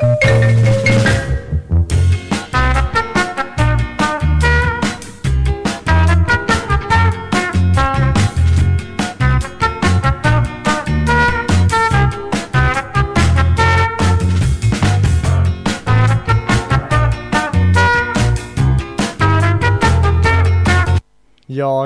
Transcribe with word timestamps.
Ja, 0.00 0.08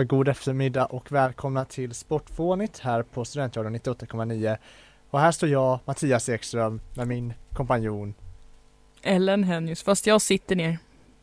god 0.03 0.29
eftermiddag 0.29 0.84
och 0.84 1.12
välkomna 1.12 1.65
till 1.65 1.95
Sportfånigt 1.95 2.79
här 2.79 3.03
på 3.03 3.25
Studentradion 3.25 3.77
98,9 3.77 4.56
och 5.12 5.21
här 5.21 5.33
står 5.33 5.48
jag, 5.48 5.79
Mattias 5.84 6.29
Ekström, 6.29 6.81
med 6.97 7.09
min 7.09 7.34
kompanjon 7.53 8.14
Ellen 9.03 9.45
Hennius, 9.45 9.83
fast 9.83 10.06
jag 10.06 10.23
sitter 10.23 10.56
ner. 10.56 10.78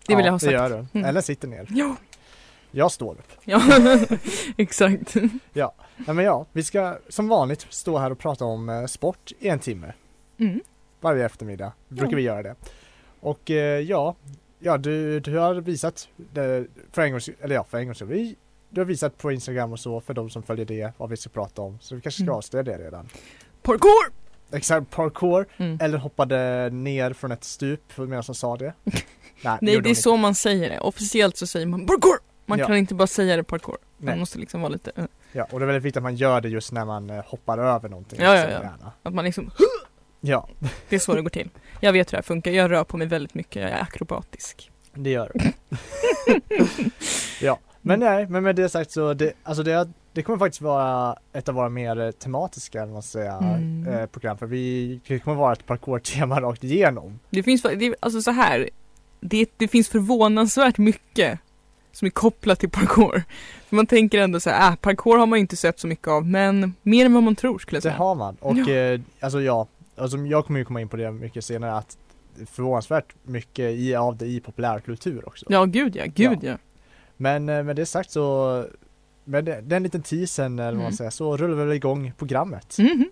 Det 0.08 0.16
vill 0.16 0.25
ja, 0.25 0.27
jag 0.27 0.31
ha 0.31 0.39
sagt. 0.39 0.50
det 0.50 0.55
gör 0.55 0.69
du. 0.69 1.00
Mm. 1.00 1.09
Eller 1.09 1.22
sitter 1.22 1.47
ner. 1.47 1.67
Ja, 1.69 1.95
Jag 2.72 2.91
står 2.91 3.11
upp. 3.14 3.31
ja, 3.44 3.61
exakt. 4.58 5.16
Ja, 5.53 5.73
Nej, 5.97 6.16
men 6.16 6.25
ja, 6.25 6.45
vi 6.52 6.64
ska 6.64 6.97
som 7.09 7.27
vanligt 7.27 7.66
stå 7.69 7.97
här 7.97 8.11
och 8.11 8.19
prata 8.19 8.45
om 8.45 8.69
eh, 8.69 8.86
sport 8.86 9.31
i 9.39 9.47
en 9.49 9.59
timme 9.59 9.94
Mm. 10.38 10.61
varje 11.02 11.25
eftermiddag. 11.25 11.71
Brukar 11.88 12.11
Ja. 12.11 12.16
vi 12.16 12.21
göra 12.21 12.44
det. 12.44 12.55
Och 13.19 13.52
eh, 13.52 13.80
ja, 13.80 14.16
ja 14.59 14.77
du, 14.77 15.19
du 15.19 15.38
har 15.38 15.55
visat 15.55 16.08
det 16.33 16.66
för 16.92 17.02
en 17.02 17.11
gångs 17.11 17.30
eller 17.42 17.55
ja, 17.55 17.64
för 17.64 17.77
en 17.77 17.86
gångs. 17.86 18.02
Vi- 18.02 18.36
Du 18.69 18.81
har 18.81 18.86
visat 18.86 19.17
på 19.17 19.31
Instagram 19.31 19.71
och 19.71 19.80
så 19.80 20.02
för 20.02 20.14
de 20.14 20.30
som 20.30 20.44
följer 20.44 20.66
det 20.66 20.92
vad 20.97 21.09
vi 21.09 21.17
ska 21.17 21.30
prata 21.30 21.61
om. 21.61 21.77
Så 21.81 21.95
vi 21.95 22.02
kanske 22.02 22.17
ska 22.17 22.23
Mm. 22.23 22.36
avslöja 22.36 22.64
det 22.64 22.77
redan. 22.77 23.09
Parkour! 23.70 24.12
Exakt, 24.52 24.89
parkour 24.89 25.45
Mm. 25.58 25.78
eller 25.81 25.98
hoppade 25.98 26.70
ner 26.70 27.14
från 27.14 27.31
ett 27.31 27.44
stup 27.44 27.98
medan 27.98 28.23
som 28.23 28.36
sa 28.36 28.58
det. 28.58 28.73
Nej, 28.84 29.58
Nej, 29.61 29.73
gjorde 29.73 29.84
det 29.84 29.89
är 29.89 29.89
hon 29.89 29.95
så 29.95 30.17
man 30.17 30.36
säger 30.36 30.70
det. 30.70 30.80
Officiellt 30.80 31.38
så 31.38 31.48
säger 31.48 31.66
man 31.66 31.86
parkour! 31.86 32.17
Man 32.45 32.59
Ja. 32.59 32.67
kan 32.67 32.78
inte 32.78 32.95
bara 32.95 33.08
säga 33.08 33.36
det 33.36 33.44
parkour. 33.44 33.78
Man 33.98 34.06
Nej. 34.06 34.20
måste 34.20 34.39
liksom 34.39 34.61
vara 34.61 34.72
lite, 34.72 34.89
inte. 34.98 35.08
Ja, 35.31 35.48
och 35.52 35.59
det 35.59 35.64
är 35.64 35.67
väldigt 35.67 35.84
viktigt 35.84 35.98
att 35.98 36.03
man 36.03 36.16
gör 36.16 36.42
det 36.42 36.50
just 36.50 36.72
när 36.72 36.86
man 36.86 37.09
eh, 37.09 37.23
hoppar 37.26 37.58
över 37.58 37.89
någonting. 37.89 38.20
Ja, 38.22 38.36
ja, 38.36 38.50
ja. 38.81 38.92
att 39.03 39.14
man 39.14 39.26
liksom, 39.26 39.52
Ja, 40.22 40.50
det 40.89 40.95
är 40.95 41.00
så 41.00 41.14
det 41.16 41.22
går 41.22 41.30
till. 41.30 41.50
Jag 41.80 41.94
vet 41.94 42.08
hur 42.08 42.11
det 42.11 42.17
här 42.17 42.22
funkar, 42.23 42.52
jag 42.52 42.72
rör 42.72 42.83
på 42.83 42.98
mig 42.98 43.08
väldigt 43.08 43.33
mycket, 43.33 43.61
jag 43.61 43.72
är 43.72 43.81
akrobatisk. 43.81 44.72
det 44.94 45.09
gör 45.09 45.31
det. 45.33 45.54
ja, 47.42 47.59
men 47.81 48.00
nej, 48.00 48.28
men 48.28 48.44
med 48.44 48.56
det 48.56 48.70
sagt 48.70 48.92
så 48.92 49.14
det, 49.14 49.33
alltså 49.44 49.64
det, 49.64 49.89
det 50.20 50.23
kommer 50.23 50.39
faktiskt 50.39 50.62
vara 50.62 51.16
ett 51.34 51.50
av 51.50 51.56
våra 51.56 51.70
mer 51.70 52.12
tematiska, 52.12 52.86
man 52.86 53.02
säga, 53.03 53.34
Mm. 53.38 53.88
eh, 53.88 54.06
program. 54.06 54.38
För 54.38 54.45
vi, 54.45 55.00
det 55.08 55.20
kommer 55.20 55.38
vara 55.38 55.53
ett 55.53 55.66
parkour-tema 55.66 56.42
rakt 56.42 56.64
igenom. 56.64 57.20
Det 57.30 57.44
finns, 57.44 57.61
det, 57.61 57.95
alltså 58.00 58.22
så 58.22 58.31
här, 58.31 58.70
det, 59.20 59.49
det 59.58 59.67
finns 59.67 59.89
förvånansvärt 59.89 60.77
mycket 60.77 61.39
som 61.92 62.05
är 62.05 62.10
kopplat 62.10 62.60
till 62.60 62.70
parkour. 62.70 63.23
För 63.70 63.76
man 63.76 63.86
tänker 63.88 64.17
ändå 64.21 64.39
så 64.39 64.49
här, 64.49 64.70
äh, 64.71 64.76
parkour 64.76 65.17
har 65.17 65.26
man 65.26 65.39
inte 65.39 65.55
sett 65.55 65.80
så 65.80 65.88
mycket 65.88 66.08
av, 66.08 66.26
men 66.27 66.73
mer 66.82 67.05
än 67.05 67.14
vad 67.14 67.23
man 67.23 67.36
tror 67.36 67.60
skulle 67.60 67.76
jag 67.77 67.83
Det 67.83 67.89
säga. 67.89 67.98
har 67.98 68.16
man. 68.16 68.38
Och 68.39 68.58
Ja. 68.58 68.70
eh, 68.73 68.99
alltså 69.20 69.42
ja, 69.42 69.67
alltså 69.98 70.17
jag 70.17 70.45
kommer 70.45 70.60
ju 70.60 70.66
komma 70.66 70.82
in 70.82 70.89
på 70.89 70.98
det 70.98 71.11
mycket 71.11 71.45
senare 71.45 71.73
att 71.77 71.98
förvånansvärt 72.45 73.14
mycket 73.23 73.72
i, 73.72 73.95
av 73.95 74.17
det 74.17 74.26
i 74.26 74.39
populärkultur 74.39 75.27
också. 75.27 75.45
Ja, 75.49 75.66
gud 75.66 75.95
ja, 75.95 76.04
gud 76.08 76.39
ja. 76.42 76.54
Men 77.17 77.49
eh, 77.49 77.64
med 77.64 77.76
det 77.76 77.86
sagt 77.86 78.11
så 78.11 78.66
med 79.30 79.64
den 79.64 79.84
liten 79.84 80.02
teasern 80.02 80.60
eller 80.60 80.66
vad 80.66 80.76
man 80.76 80.82
Mm. 80.86 80.94
säger 80.98 81.12
så 81.12 81.38
rullar 81.38 81.56
vi 81.56 81.64
väl 81.66 81.76
igång 81.76 82.14
programmet. 82.17 82.76
Mhm. 82.80 83.06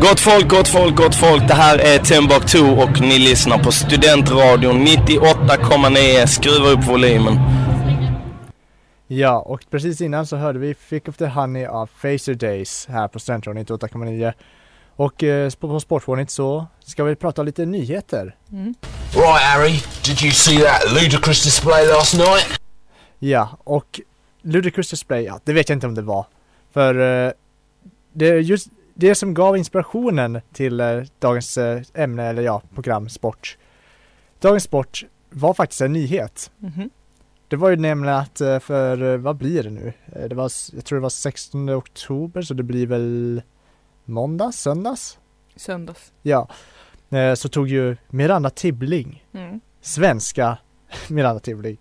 Gott 0.00 0.20
folk, 0.20 0.48
gott 0.48 0.68
folk, 0.68 0.96
gott 0.96 1.14
folk. 1.14 1.48
Det 1.48 1.54
här 1.54 1.78
är 1.78 1.98
Timbuktu 1.98 2.58
och 2.82 3.00
ni 3.00 3.18
lyssnar 3.18 3.58
på 3.58 3.72
Studentradion 3.72 4.84
98,9. 4.84 6.26
Skruva 6.26 6.68
upp 6.68 6.88
volymen. 6.88 7.34
Ja, 9.06 9.38
och 9.38 9.60
precis 9.70 10.00
innan 10.00 10.26
så 10.26 10.36
hörde 10.36 10.58
vi 10.58 10.74
Fick 10.74 11.08
of 11.08 11.16
the 11.16 11.26
Honey 11.26 11.64
av 11.66 11.86
Facer 11.86 12.34
Days 12.34 12.86
här 12.90 13.08
på 13.08 13.18
Studentradion 13.18 13.64
98,9 13.64 14.32
och 14.96 15.22
eh, 15.22 15.50
på, 15.50 15.80
Sportfånigt 15.80 16.30
så 16.30 16.66
ska 16.80 17.04
vi 17.04 17.14
prata 17.14 17.42
lite 17.42 17.64
nyheter. 17.64 18.36
Mm. 18.52 18.74
Right, 19.14 19.42
Harry, 19.42 19.80
did 20.04 20.22
you 20.22 20.32
see 20.32 20.58
that 20.58 20.92
ludicrous 21.02 21.44
display 21.44 21.86
last 21.86 22.14
night? 22.14 22.60
Ja, 23.18 23.58
och 23.64 24.00
Ludicrous 24.42 24.90
Display, 24.90 25.24
ja, 25.24 25.40
det 25.44 25.52
vet 25.52 25.68
jag 25.68 25.76
inte 25.76 25.86
om 25.86 25.94
det 25.94 26.02
var. 26.02 26.26
För 26.72 26.94
eh, 26.94 27.32
det 28.12 28.28
är 28.28 28.38
just 28.38 28.68
det 28.94 29.14
som 29.14 29.34
gav 29.34 29.56
inspirationen 29.56 30.40
till 30.52 30.80
eh, 30.80 31.02
dagens 31.18 31.58
ämne, 31.94 32.24
eller 32.24 32.42
ja, 32.42 32.62
program 32.74 33.08
Sport. 33.08 33.58
Dagens 34.40 34.64
Sport 34.64 35.04
var 35.30 35.54
faktiskt 35.54 35.80
en 35.80 35.92
nyhet. 35.92 36.50
Mhm. 36.58 36.90
Det 37.48 37.56
var 37.56 37.70
ju 37.70 37.76
nämligen 37.76 38.16
att 38.16 38.38
för, 38.38 39.16
vad 39.16 39.36
blir 39.36 39.62
det 39.62 39.70
nu? 39.70 39.92
Det 40.28 40.34
var, 40.34 40.52
jag 40.72 40.84
tror 40.84 40.96
det 40.96 41.02
var 41.02 41.08
16 41.08 41.70
oktober, 41.70 42.42
så 42.42 42.54
det 42.54 42.62
blir 42.62 42.86
väl 42.86 43.42
måndag, 44.04 44.52
söndags? 44.52 45.18
Söndags. 45.56 46.12
Ja. 46.22 46.48
Eh, 47.10 47.34
Så 47.34 47.48
tog 47.48 47.68
ju 47.68 47.96
Miranda 48.10 48.50
Tibbling, 48.50 49.24
Mm. 49.34 49.60
svenska 49.80 50.58
Miranda 51.08 51.40
Tibbling, 51.40 51.76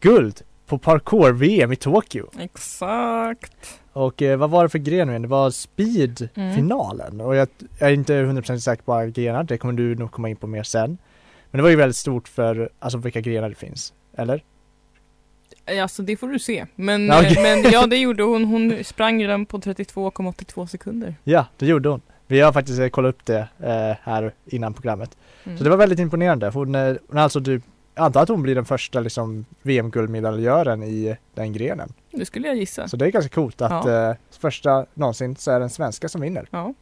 guld 0.00 0.42
på 0.66 0.78
parkour-VM 0.78 1.72
i 1.72 1.76
Tokyo. 1.76 2.30
Exakt. 2.38 3.80
Och 3.92 4.22
eh, 4.22 4.36
vad 4.38 4.50
var 4.50 4.62
det 4.62 4.68
för 4.68 4.78
gren 4.78 5.08
nu? 5.08 5.18
Det 5.18 5.28
var 5.28 5.40
Mm. 5.42 5.52
speed-finalen 5.52 7.20
och 7.20 7.36
jag, 7.36 7.48
jag 7.78 7.88
är 7.90 7.94
inte 7.94 8.14
100% 8.14 8.58
säker 8.58 8.82
på 8.82 8.92
alla 8.94 9.06
grenar, 9.06 9.44
det 9.44 9.58
kommer 9.58 9.72
du 9.74 9.94
nog 9.94 10.10
komma 10.12 10.28
in 10.28 10.36
på 10.36 10.46
mer 10.46 10.62
sen. 10.62 10.98
Men 11.50 11.58
det 11.58 11.62
var 11.62 11.70
ju 11.70 11.76
väldigt 11.76 11.96
stort 11.96 12.28
för, 12.28 12.70
alltså 12.78 12.98
vilka 12.98 13.20
grenar 13.20 13.48
det 13.48 13.54
finns, 13.54 13.92
eller? 14.16 14.42
Eh, 15.66 15.82
Alltså 15.82 16.02
det 16.02 16.16
får 16.16 16.28
du 16.28 16.38
se. 16.38 16.66
Men, 16.74 17.06
Ja, 17.06 17.22
eh, 17.22 17.42
men 17.42 17.62
ja 17.72 17.86
det 17.86 17.96
gjorde 18.06 18.22
hon. 18.22 18.44
Hon 18.44 18.84
sprang 18.84 19.18
den 19.22 19.46
på 19.46 19.58
32,82 19.58 20.66
sekunder. 20.66 21.14
Ja, 21.24 21.46
det 21.56 21.66
gjorde 21.66 21.88
hon. 21.88 22.00
Vi 22.26 22.40
har 22.40 22.52
faktiskt 22.52 22.80
eh, 22.80 22.88
kollat 22.88 23.14
upp 23.14 23.24
det 23.26 23.48
eh, 23.62 23.96
här 24.02 24.32
innan 24.46 24.74
programmet. 24.74 25.16
Mm. 25.44 25.58
Så 25.58 25.64
det 25.64 25.70
var 25.70 25.76
väldigt 25.76 25.98
imponerande. 25.98 26.48
Hon, 26.48 26.74
eh, 26.74 26.94
hon 27.08 27.18
alltså 27.18 27.40
du, 27.40 27.60
jag 27.94 28.04
antar 28.04 28.22
att 28.22 28.28
hon 28.28 28.42
blir 28.42 28.54
den 28.54 28.64
första 28.64 29.00
liksom 29.00 29.44
VM-guldmedaljören 29.62 30.82
i 30.82 31.16
den 31.34 31.52
grenen. 31.52 31.92
Det 32.10 32.24
skulle 32.26 32.46
jag 32.48 32.56
gissa. 32.56 32.88
Så 32.88 32.96
det 32.96 33.06
är 33.06 33.10
ganska 33.10 33.34
coolt 33.34 33.60
att 33.60 33.86
eh, 33.86 34.12
första 34.40 34.86
någonsin 34.94 35.36
så 35.36 35.50
är 35.50 35.58
det 35.58 35.64
en 35.64 35.70
svenska 35.70 36.08
som 36.08 36.20
vinner. 36.20 36.46
Ja. 36.50 36.74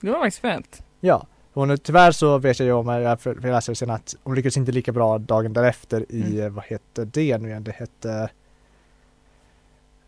Det 0.00 0.10
var 0.10 0.18
faktiskt 0.20 0.40
fett. 0.40 0.82
Ja, 1.00 1.26
hon, 1.54 1.78
tyvärr 1.78 2.12
så 2.12 2.38
vet 2.38 2.58
jag 2.58 2.66
ju 2.66 2.72
om, 2.72 2.88
jag 2.88 3.44
läste 3.44 3.74
sen 3.74 3.90
att 3.90 4.14
hon 4.22 4.34
lyckades 4.34 4.56
inte 4.56 4.72
lika 4.72 4.92
bra 4.92 5.18
dagen 5.18 5.52
därefter 5.52 6.06
i, 6.08 6.22
Mm. 6.22 6.40
eh, 6.40 6.48
vad 6.48 6.64
hette 6.64 7.04
det 7.04 7.38
nu 7.38 7.48
igen, 7.48 7.64
det 7.64 7.72
hette 7.72 8.28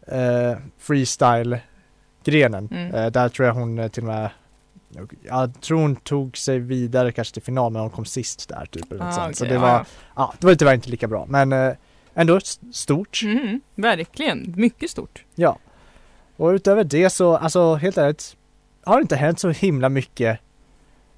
eh, 0.07 0.57
freestyle-grenen. 0.79 2.69
Mm. 2.71 2.95
Eh, 2.95 3.11
där 3.11 3.29
tror 3.29 3.47
jag 3.47 3.55
hon 3.55 3.91
till 3.91 4.03
och 4.03 4.09
med 4.09 4.31
jag 5.23 5.61
tror 5.61 5.81
hon 5.81 5.97
tog 5.97 6.37
sig 6.37 6.59
vidare 6.59 7.13
kanske 7.13 7.35
till 7.35 7.43
final 7.43 7.73
men 7.73 7.83
hon 7.83 7.91
kom 7.91 8.05
sist 8.05 8.49
där 8.49 8.67
typ. 8.67 8.85
Ah, 9.01 9.13
sånt. 9.13 9.37
Så 9.37 9.45
det 9.45 9.59
var, 9.59 9.69
ja. 9.69 9.85
ja, 10.17 10.35
det 10.39 10.47
var 10.47 10.55
tyvärr 10.55 10.75
inte 10.75 10.91
lika 10.91 11.09
bra 11.09 11.27
men 11.29 11.53
eh, 11.53 11.73
ändå 12.15 12.41
stort. 12.73 13.21
Mm, 13.25 13.61
verkligen, 13.75 14.55
mycket 14.57 14.91
stort. 14.91 15.25
Ja. 15.35 15.59
Och 16.37 16.49
utöver 16.49 16.85
det 16.85 17.11
så, 17.11 17.37
alltså 17.37 17.75
helt 17.75 17.99
ärligt, 17.99 18.37
har 18.85 18.97
det 18.97 19.03
inte 19.03 19.17
hänt 19.17 19.41
så 19.41 19.49
himla 19.51 19.89
mycket 19.89 20.41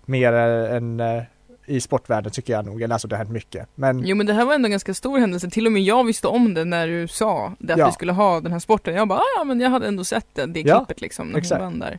mer 0.09 0.33
än 0.33 1.01
eh, 1.01 1.23
i 1.67 1.81
sportvärlden 1.81 2.33
tycker 2.33 2.53
jag 2.53 2.67
nog. 2.67 2.83
Eller 2.83 2.95
alltså 2.95 3.09
det 3.09 3.15
har 3.17 3.19
hänt 3.19 3.31
mycket. 3.31 3.69
Men 3.75 4.07
Jo 4.07 4.17
men 4.17 4.27
det 4.27 4.33
här 4.33 4.45
var 4.45 4.55
ändå 4.55 4.67
en 4.67 4.71
ganska 4.71 4.95
stor 4.95 5.19
händelse, 5.19 5.51
till 5.51 5.67
och 5.67 5.73
med 5.73 5.83
jag 5.83 6.05
visste 6.05 6.29
om 6.29 6.55
det 6.55 6.65
när 6.65 6.87
du 6.89 7.09
sa 7.09 7.53
det 7.59 7.73
att 7.73 7.79
Ja. 7.79 7.87
vi 7.87 7.93
skulle 7.93 8.13
ha 8.13 8.41
den 8.41 8.53
här 8.53 8.59
sporten. 8.59 8.95
Jag 8.95 9.09
bara, 9.09 9.19
"Ah, 9.19 9.25
ja 9.39 9.45
men 9.45 9.61
jag 9.61 9.71
hade 9.71 9.87
ändå 9.89 10.05
sett 10.05 10.27
det, 10.35 10.47
det 10.47 10.61
Ja, 10.61 10.79
klippet 10.79 11.01
liksom 11.01 11.29
när 11.29 11.39
exakt. 11.39 11.63
hon 11.63 11.71
vann 11.71 11.79
där. 11.79 11.99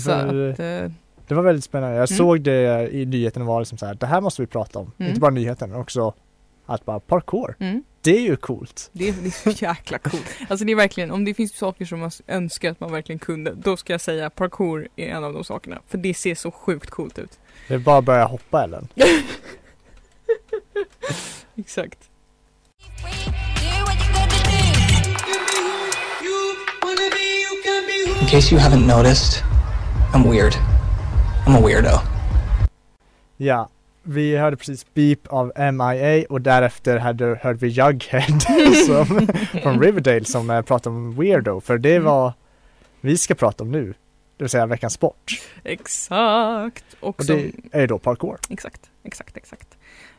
Så 0.00 0.10
att, 0.12 0.58
eh, 0.58 0.92
det 1.28 1.34
var 1.34 1.42
väldigt 1.42 1.64
spännande. 1.64 1.96
Jag 1.96 2.10
Mm. 2.10 2.18
såg 2.18 2.40
det 2.40 2.88
i 2.92 3.06
nyheten 3.06 3.42
och 3.42 3.48
var 3.48 3.60
liksom 3.60 3.78
så 3.78 3.86
här, 3.86 3.94
det 3.94 4.06
här 4.06 4.20
måste 4.20 4.42
vi 4.42 4.46
prata 4.46 4.78
om. 4.78 4.92
Mm. 4.98 5.08
Inte 5.08 5.20
bara 5.20 5.30
nyheten 5.30 5.70
men 5.70 5.80
också 5.80 6.12
att 6.66 6.84
bara 6.84 7.00
parkour. 7.00 7.56
mm, 7.58 7.82
Det 8.02 8.16
är 8.16 8.20
ju 8.20 8.36
coolt. 8.36 8.90
Det 8.92 9.08
är, 9.08 9.12
det 9.12 9.28
är 9.28 9.30
så 9.30 9.64
jäkla 9.64 9.98
coolt. 9.98 10.26
Alltså 10.48 10.64
det 10.64 10.72
är 10.72 10.76
verkligen, 10.76 11.10
om 11.10 11.24
det 11.24 11.34
finns 11.34 11.56
saker 11.56 11.84
som 11.84 12.00
man 12.00 12.10
önskar 12.26 12.70
att 12.70 12.80
man 12.80 12.92
verkligen 12.92 13.18
kunde, 13.18 13.54
då 13.54 13.76
ska 13.76 13.92
jag 13.92 14.00
säga 14.00 14.30
parkour 14.30 14.88
är 14.96 15.08
en 15.08 15.24
av 15.24 15.32
de 15.32 15.44
sakerna. 15.44 15.80
För 15.88 15.98
det 15.98 16.14
ser 16.14 16.34
så 16.34 16.50
sjukt 16.50 16.90
coolt 16.90 17.18
ut. 17.18 17.38
Det 17.68 17.74
är 17.74 17.78
bara 17.78 17.98
att 17.98 18.04
börja 18.04 18.24
hoppa 18.24 18.64
Ellen. 18.64 18.88
Exakt. 21.56 21.98
In 28.20 28.26
case 28.26 28.54
you 28.54 28.60
haven't 28.60 28.86
noticed, 28.86 29.42
I'm 30.14 30.30
weird. 30.30 30.54
I'm 31.46 31.56
a 31.56 31.60
weirdo. 31.66 31.98
Ja, 33.36 33.68
vi 34.02 34.36
hörde 34.36 34.56
precis 34.56 34.86
Beep 34.94 35.26
av 35.26 35.52
MIA 35.72 36.24
och 36.28 36.40
därefter 36.40 36.98
hade, 36.98 37.38
hörde 37.42 37.58
vi 37.58 37.68
Jughead 37.68 38.40
som, 38.86 39.28
från 39.62 39.82
Riverdale 39.82 40.24
som 40.24 40.50
eh, 40.50 40.62
pratade 40.62 40.96
om 40.96 41.14
Weirdo 41.14 41.60
för 41.60 41.78
det 41.78 41.90
Mm. 41.94 42.04
var 42.04 42.32
vi 43.00 43.18
ska 43.18 43.34
prata 43.34 43.64
om 43.64 43.70
nu. 43.70 43.94
Det 44.36 44.44
vill 44.44 44.48
säga 44.50 44.66
veckans 44.66 44.92
sport. 44.92 45.40
Exakt. 45.64 46.84
Och, 47.00 47.18
Och 47.18 47.24
som, 47.24 47.36
det 47.36 47.78
är 47.82 47.86
då 47.86 47.98
parkour. 47.98 48.38
Exakt, 48.50 48.90
exakt, 49.04 49.36
exakt. 49.36 49.68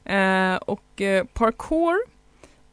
Eh, 0.05 0.55
och 0.55 1.01
eh, 1.01 1.25
parkour, 1.33 1.95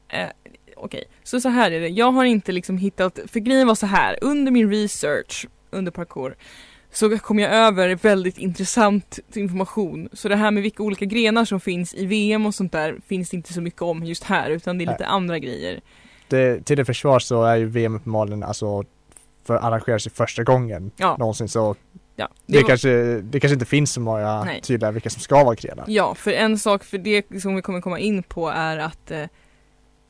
eh, 0.09 0.29
okej, 0.77 1.05
så 1.23 1.41
så 1.41 1.49
här 1.49 1.71
är 1.71 1.81
det. 1.81 1.89
Jag 1.89 2.13
har 2.13 2.25
inte 2.25 2.53
liksom 2.53 2.79
hittat, 2.79 3.19
för 3.27 3.41
grejen 3.41 3.67
var 3.67 3.75
så 3.75 3.87
här, 3.87 4.19
under 4.21 4.53
min 4.53 4.71
research 4.71 5.47
under 5.71 5.93
parkour 5.93 6.37
så 6.93 7.19
kom 7.19 7.39
jag 7.39 7.53
över 7.53 7.95
väldigt 7.95 8.39
intressant 8.39 9.19
information. 9.35 10.09
Så 10.13 10.29
det 10.29 10.37
här 10.37 10.51
med 10.51 10.63
vilka 10.63 10.83
olika 10.83 11.05
grenar 11.05 11.45
som 11.45 11.61
finns 11.61 11.95
i 11.95 12.07
VM 12.07 12.47
och 12.47 12.55
sånt 12.55 12.73
där 12.73 12.97
finns 13.07 13.31
det 13.31 13.37
inte 13.37 13.53
så 13.53 13.61
mycket 13.61 13.83
om 13.83 14.05
just 14.05 14.25
här 14.25 14.51
utan 14.51 14.79
det 14.79 14.85
är 14.85 14.91
lite 14.93 15.07
andra 15.07 15.39
grejer. 15.39 15.81
Det, 16.29 16.65
till 16.65 16.77
det 16.77 16.85
försvar 16.85 17.19
så 17.19 17.45
är 17.45 17.57
ju 17.57 17.67
VM 17.67 17.95
uppenbarligen 17.97 18.43
alltså 18.43 18.85
för 19.45 19.55
arrangeras 19.57 20.07
ju 20.07 20.11
första 20.11 20.43
gången 20.45 20.91
Ja. 20.97 21.17
någonsin 21.19 21.49
så 21.49 21.77
Ja, 22.17 22.29
det, 22.47 22.59
var- 22.63 22.69
kanske, 22.69 22.91
det 23.21 23.41
kanske 23.41 23.55
inte 23.55 23.67
finns 23.67 23.93
så 23.93 24.01
många 24.01 24.45
Nej. 24.45 24.61
tydliga 24.61 24.91
vilka 24.91 25.11
som 25.11 25.21
ska 25.23 25.45
vara 25.45 25.55
grenar. 25.55 25.85
Ja, 25.89 26.15
för 26.15 26.31
en 26.33 26.59
sak 26.59 26.85
för 26.85 26.99
det 26.99 27.41
som 27.43 27.55
vi 27.57 27.63
kommer 27.63 27.81
komma 27.81 27.99
in 27.99 28.23
på 28.23 28.49
är 28.49 28.79
att 28.79 29.11
eh, 29.11 29.25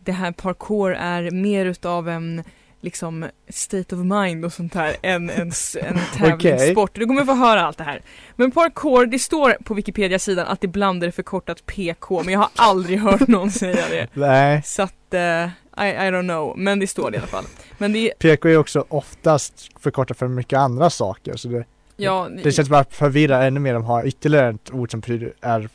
det 0.04 0.12
här 0.12 0.32
parkour 0.32 0.94
är 0.94 1.30
mer 1.30 1.66
utav 1.66 2.08
en 2.08 2.44
liksom 2.80 3.26
state 3.48 3.94
of 3.96 4.04
mind 4.04 4.44
och 4.44 4.52
sånt 4.52 4.74
här 4.74 4.96
än 5.02 5.30
en, 5.30 5.52
en 5.80 5.98
tävlingssport. 6.16 6.94
Du 6.94 7.06
kommer 7.06 7.24
få 7.24 7.34
höra 7.34 7.62
allt 7.62 7.78
det 7.78 7.84
här. 7.84 8.02
Men 8.36 8.50
parkour, 8.50 9.06
det 9.06 9.18
står 9.18 9.56
på 9.64 9.74
Wikipedia-sidan 9.74 10.46
att 10.46 10.64
ibland 10.64 11.02
är 11.02 11.06
det 11.06 11.12
förkortat 11.12 11.66
PK, 11.66 12.22
men 12.22 12.32
jag 12.32 12.40
har 12.40 12.50
aldrig 12.56 12.98
hört 12.98 13.28
någon 13.28 13.50
säga 13.50 13.88
det. 13.90 14.08
Nej, 14.20 14.62
Så 14.64 14.82
att, 14.82 15.14
eh, 15.14 15.20
I, 15.20 15.90
I 15.90 16.10
don't 16.10 16.22
know, 16.22 16.58
men 16.58 16.78
det 16.78 16.86
står 16.86 17.10
det 17.10 17.16
i 17.16 17.18
alla 17.18 17.26
fall. 17.26 17.44
Men 17.78 17.92
det, 17.92 18.18
PK 18.18 18.48
är 18.48 18.56
också 18.56 18.84
oftast 18.88 19.70
förkortat 19.80 20.18
för 20.18 20.28
mycket 20.28 20.58
andra 20.58 20.90
saker 20.90 21.36
så 21.36 21.48
det, 21.48 21.64
ja, 21.96 22.28
det 22.44 22.52
känns 22.52 22.68
bara 22.68 22.84
förvirra 22.84 23.44
ännu 23.44 23.60
mer 23.60 23.74
om 23.74 23.84
har 23.84 24.06
ytterligare 24.06 24.48
ett 24.48 24.72
ord 24.72 24.90
som 24.90 25.00
betyder, 25.00 25.32
är, 25.40 25.68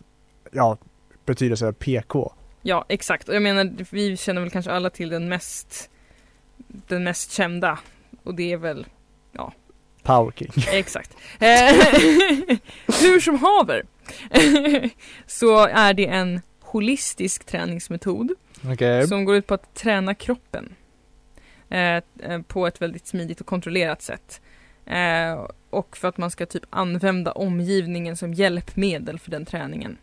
ja, 0.51 0.77
betydelse 1.25 1.73
PK. 1.73 2.33
ja, 2.61 2.85
exakt. 2.89 3.29
Och 3.29 3.35
jag 3.35 3.41
menar, 3.41 3.71
vi 3.89 4.17
känner 4.17 4.41
väl 4.41 4.49
kanske 4.49 4.71
alla 4.71 4.89
till 4.89 5.09
den 5.09 5.29
mest, 5.29 5.89
den 6.67 7.03
mest 7.03 7.31
kända. 7.31 7.79
Och 8.23 8.35
det 8.35 8.51
är 8.51 8.57
väl 8.57 8.85
Power 10.03 10.31
King. 10.31 10.51
Exakt. 10.71 11.17
Eh, 11.39 11.47
Hur 13.01 13.19
som 13.19 13.39
haver 13.39 13.83
så 15.27 15.65
är 15.65 15.93
det 15.93 16.07
en 16.07 16.41
holistisk 16.61 17.45
träningsmetod 17.45 18.31
Okej. 18.71 19.07
som 19.07 19.25
går 19.25 19.35
ut 19.35 19.47
på 19.47 19.53
att 19.53 19.75
träna 19.75 20.15
kroppen 20.15 20.75
eh, 21.69 22.01
eh, 22.19 22.41
på 22.47 22.67
ett 22.67 22.81
väldigt 22.81 23.07
smidigt 23.07 23.41
och 23.41 23.47
kontrollerat 23.47 24.01
sätt. 24.01 24.41
Eh, 24.85 25.47
och 25.69 25.97
för 25.97 26.07
att 26.07 26.17
man 26.17 26.31
ska 26.31 26.45
typ 26.45 26.65
använda 26.69 27.31
omgivningen 27.31 28.17
som 28.17 28.33
hjälpmedel 28.33 29.19
för 29.19 29.31
den 29.31 29.45
träningen. 29.45 29.97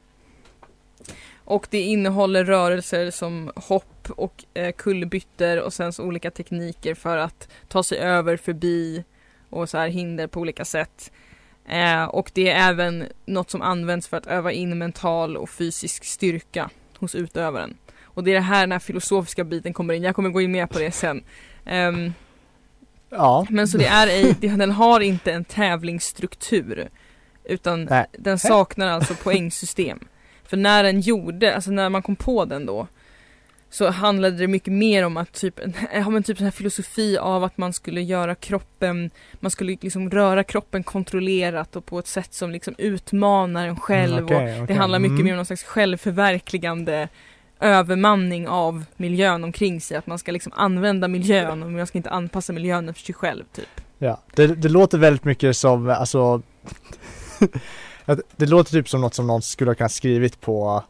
Och 1.51 1.67
det 1.71 1.81
innehåller 1.81 2.45
rörelser 2.45 3.11
som 3.11 3.53
hopp 3.57 4.11
och 4.11 4.45
eh, 4.55 4.73
kullerbyttor 4.73 5.61
och 5.61 5.73
sen 5.73 5.93
så 5.93 6.05
olika 6.05 6.31
tekniker 6.31 6.95
för 6.95 7.17
att 7.17 7.49
ta 7.69 7.83
sig 7.83 7.99
över, 7.99 8.37
förbi 8.37 9.05
och 9.51 9.69
så 9.69 9.79
här 9.79 9.89
hinder 9.89 10.27
på 10.27 10.41
olika 10.41 10.65
sätt. 10.65 11.13
Eh, 11.69 12.05
och 12.05 12.31
det 12.35 12.51
är 12.51 12.71
även 12.71 13.05
något 13.27 13.51
som 13.51 13.63
används 13.63 14.09
för 14.09 14.17
att 14.17 14.27
öva 14.27 14.53
in 14.53 14.79
mental 14.79 15.37
och 15.37 15.51
fysisk 15.51 16.05
styrka 16.05 16.71
hos 16.99 17.15
utövaren. 17.15 17.77
Och 18.03 18.25
det 18.25 18.31
är 18.31 18.35
det 18.35 18.41
här 18.41 18.61
den 18.61 18.73
här 18.73 18.79
filosofiska 18.79 19.45
biten 19.45 19.73
kommer 19.73 19.95
in. 19.95 20.03
Jag 20.03 20.17
kommer 20.17 20.31
gå 20.31 20.41
in 20.41 20.53
mer 20.53 20.67
på 20.67 20.79
det 20.79 20.93
sen. 20.93 21.25
Ehm, 21.65 22.13
Ja. 23.09 23.47
men 23.51 23.69
så 23.69 23.79
det 23.79 23.87
är 23.87 24.07
ej, 24.07 24.37
den 24.41 24.71
har 24.71 25.01
inte 25.01 25.33
en 25.33 25.45
tävlingsstruktur. 25.45 26.89
Utan 27.45 27.85
Nej. 27.85 28.07
den 28.13 28.39
saknar 28.39 28.89
alltså 28.89 29.15
poängsystem. 29.15 30.01
För 30.51 30.57
när 30.57 30.83
den 30.83 31.01
gjorde, 31.01 31.55
alltså 31.55 31.71
när 31.71 31.89
man 31.89 32.03
kom 32.03 32.17
på 32.17 32.45
den 32.45 32.67
då 32.67 32.87
så 33.73 33.91
handlade 33.91 34.37
det 34.37 34.47
mycket 34.47 34.73
mer 34.73 35.05
om 35.05 35.17
att 35.17 35.33
typ, 35.33 35.61
ja 35.95 36.11
men 36.11 36.23
typ 36.23 36.39
den 36.39 36.45
här 36.45 36.51
filosofi 36.53 37.19
av 37.19 37.45
att 37.45 37.59
man 37.59 37.73
skulle 37.73 38.03
göra 38.03 38.35
kroppen, 38.35 39.11
man 39.41 39.51
skulle 39.51 39.77
liksom 39.81 40.11
röra 40.11 40.45
kroppen 40.45 40.83
kontrollerat 40.85 41.77
och 41.77 41.87
på 41.87 41.99
ett 41.99 42.07
sätt 42.07 42.35
som 42.35 42.51
liksom 42.51 42.75
utmanar 42.79 43.67
en 43.67 43.77
själv 43.77 44.19
Mm, 44.19 44.25
okej, 44.25 44.61
och 44.61 44.67
det 44.67 44.75
handlar 44.75 44.99
mycket 44.99 45.13
Mm. 45.15 45.25
mer 45.25 45.33
om 45.33 45.37
någon 45.37 45.47
slags 45.47 45.63
självförverkligande 45.65 47.09
övermanning 47.61 48.49
av 48.49 48.85
miljön 48.97 49.45
omkring 49.45 49.81
sig, 49.81 49.97
att 49.97 50.07
man 50.07 50.19
ska 50.19 50.33
liksom 50.33 50.53
använda 50.57 51.09
miljön 51.09 51.63
och 51.63 51.71
man 51.71 51.87
ska 51.87 51.99
inte 51.99 52.11
anpassa 52.11 52.53
miljön 52.53 52.89
efter 52.89 53.05
sig 53.05 53.15
själv 53.15 53.45
typ. 53.53 53.81
Ja, 53.99 54.21
det, 54.35 54.47
det 54.47 54.69
låter 54.69 54.99
väldigt 54.99 55.25
mycket 55.25 55.57
som, 55.57 55.89
alltså 55.91 56.43
Det 58.37 58.47
låter 58.47 58.73
typ 58.73 58.89
som 58.89 59.01
något 59.01 59.15
som 59.15 59.27
någon 59.27 59.43
skulle 59.43 59.71
ha 59.71 59.75
kunnat 59.75 59.93
skrivit 59.93 60.41
på 60.41 60.85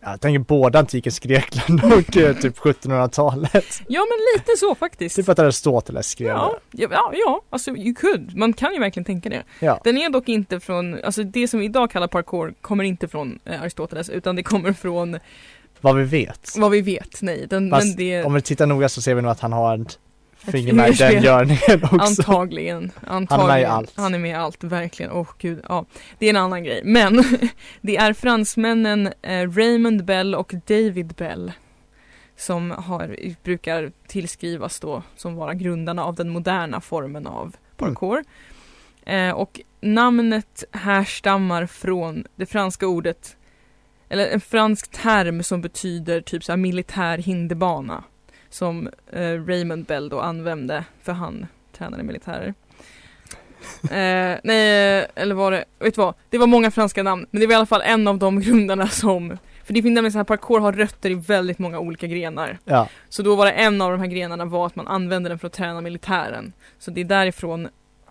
Jag 0.00 0.20
tänker 0.20 0.38
både 0.38 0.78
antikens 0.78 1.18
Grekland 1.18 1.84
och 1.92 2.16
eh, 2.16 2.36
typ 2.36 2.58
1700-talet 2.58 3.82
Ja 3.88 4.00
men 4.00 4.18
lite 4.36 4.58
så 4.58 4.74
faktiskt. 4.74 5.16
Typ 5.16 5.28
att 5.28 5.38
Aristoteles 5.38 6.08
skrev 6.08 6.28
Ja, 6.28 6.58
ja, 6.70 6.88
ja, 6.90 7.12
ja, 7.14 7.42
alltså 7.50 7.70
you 7.70 7.94
could. 7.94 8.36
Man 8.36 8.52
kan 8.52 8.74
ju 8.74 8.80
verkligen 8.80 9.04
tänka 9.04 9.28
det. 9.28 9.42
det 9.60 9.66
Ja, 9.66 9.80
Den 9.84 9.98
är 9.98 10.10
dock 10.10 10.28
inte 10.28 10.60
från, 10.60 11.04
alltså 11.04 11.22
det 11.22 11.48
som 11.48 11.60
vi 11.60 11.66
idag 11.66 11.90
kallar 11.90 12.08
parkour 12.08 12.54
kommer 12.60 12.84
inte 12.84 13.08
från 13.08 13.38
eh, 13.44 13.62
Aristoteles 13.62 14.08
utan 14.08 14.36
det 14.36 14.42
kommer 14.42 14.72
från 14.72 15.18
vad 15.80 15.96
vi 15.96 16.04
vet 16.04 16.52
vad 16.56 16.70
vi 16.70 16.80
vet, 16.80 17.22
nej. 17.22 17.46
Den, 17.50 17.70
Fast 17.70 17.96
det 17.96 18.24
Om 18.24 18.34
vi 18.34 18.42
tittar 18.42 18.66
noga 18.66 18.88
så 18.88 19.02
ser 19.02 19.14
vi 19.14 19.22
nog 19.22 19.30
att 19.30 19.40
han 19.40 19.52
har 19.52 19.78
ett 19.78 19.98
Med 20.46 20.90
i 20.90 20.92
den 20.92 21.22
görningen 21.22 21.84
också 21.84 22.22
antagligen, 22.22 22.92
antagligen. 23.06 23.70
allt. 23.70 23.92
Han 23.96 24.14
är 24.14 24.18
med 24.18 24.30
i 24.30 24.34
allt, 24.34 24.64
verkligen. 24.64 25.12
Åh 25.12 25.28
gud, 25.38 25.64
ja. 25.68 25.84
Det 26.18 26.26
är 26.26 26.30
en 26.30 26.36
annan 26.36 26.64
grej. 26.64 26.80
Men 26.84 27.24
det 27.80 27.96
är 27.96 28.12
fransmännen 28.12 29.12
eh, 29.22 29.50
Raymond 29.50 30.04
Bell 30.04 30.34
och 30.34 30.54
David 30.66 31.06
Bell 31.06 31.52
som 32.36 32.70
har, 32.70 33.16
brukar 33.42 33.92
tillskrivas 34.06 34.80
då 34.80 35.02
som 35.16 35.34
vara 35.34 35.54
grundarna 35.54 36.04
av 36.04 36.14
den 36.14 36.28
moderna 36.28 36.80
formen 36.80 37.26
av 37.26 37.56
parkour. 37.76 38.24
Eh, 39.06 39.30
och 39.30 39.60
namnet 39.80 40.64
härstammar 40.72 41.66
från 41.66 42.24
det 42.36 42.46
franska 42.46 42.86
ordet 42.86 43.36
eller 44.08 44.26
en 44.26 44.40
fransk 44.40 44.90
term 44.90 45.42
som 45.42 45.60
betyder 45.60 46.20
typ 46.20 46.44
så 46.44 46.56
militär 46.56 47.18
hinderbana 47.18 48.04
som 48.54 48.88
eh, 49.12 49.46
Raymond 49.46 49.84
Bell 49.84 50.08
då 50.08 50.20
använde 50.20 50.84
för 51.02 51.12
han 51.12 51.46
tränade 51.72 52.02
militärer. 52.02 52.54
Eh, 53.82 54.38
nej, 54.44 54.98
eh, 54.98 55.06
eller 55.14 55.34
var 55.34 55.50
det, 55.50 55.64
vet 55.78 55.94
du 55.94 56.00
vad? 56.00 56.14
Det 56.30 56.38
var 56.38 56.46
många 56.46 56.70
franska 56.70 57.02
namn, 57.02 57.26
men 57.30 57.40
det 57.40 57.46
var 57.46 57.52
i 57.52 57.56
alla 57.56 57.66
fall 57.66 57.82
en 57.84 58.08
av 58.08 58.18
de 58.18 58.40
grundarna 58.40 58.86
som 58.86 59.38
för 59.64 59.72
det 59.74 59.82
finns 59.82 59.94
nämligen 59.94 60.12
så 60.12 60.18
här, 60.18 60.24
parkour 60.24 60.60
har 60.60 60.72
rötter 60.72 61.10
i 61.10 61.14
väldigt 61.14 61.58
många 61.58 61.78
olika 61.78 62.06
grenar. 62.06 62.58
Ja, 62.64 62.88
Så 63.08 63.22
då 63.22 63.36
var 63.36 63.46
det 63.46 63.52
en 63.52 63.80
av 63.82 63.90
de 63.90 64.00
här 64.00 64.06
grenarna 64.06 64.44
var 64.44 64.66
att 64.66 64.76
man 64.76 64.88
använde 64.88 65.28
den 65.28 65.38
för 65.38 65.46
att 65.46 65.52
träna 65.52 65.80
militären. 65.80 66.52
Så 66.78 66.90
det 66.90 67.00
är 67.00 67.04
därifrån 67.04 67.68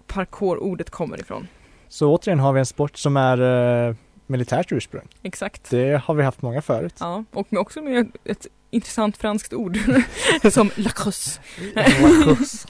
parkour-ordet 0.07 0.89
kommer 0.89 1.21
ifrån. 1.21 1.48
så 1.88 2.15
återigen 2.15 2.39
har 2.39 2.53
vi 2.53 2.60
en 2.60 2.65
sport 2.65 2.98
som 2.98 3.17
är 3.17 3.41
uh, 3.41 3.95
militärt 4.27 4.71
ursprung 4.71 5.07
Exakt. 5.24 5.69
Det 5.69 6.01
har 6.05 6.13
vi 6.13 6.24
haft 6.24 6.41
många 6.41 6.62
förut 6.62 6.95
Ja, 7.00 7.24
och 7.31 7.48
med 7.50 7.60
också 7.60 7.81
med 7.81 8.12
ett 8.25 8.48
intressant 8.71 9.17
franskt 9.17 9.53
ord 9.53 9.77
som 10.51 10.71
lacrosse. 10.75 11.39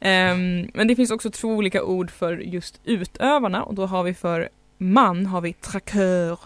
Ehm, 0.00 0.70
men 0.74 0.88
det 0.88 0.96
finns 0.96 1.10
också 1.10 1.30
två 1.30 1.48
olika 1.48 1.82
ord 1.82 2.10
för 2.10 2.36
just 2.36 2.80
utövarna 2.84 3.62
och 3.62 3.74
då 3.74 3.86
har 3.86 4.02
vi 4.02 4.14
för 4.14 4.48
man 4.78 5.26
har 5.26 5.40
vi 5.40 5.52
traqueur 5.52 6.38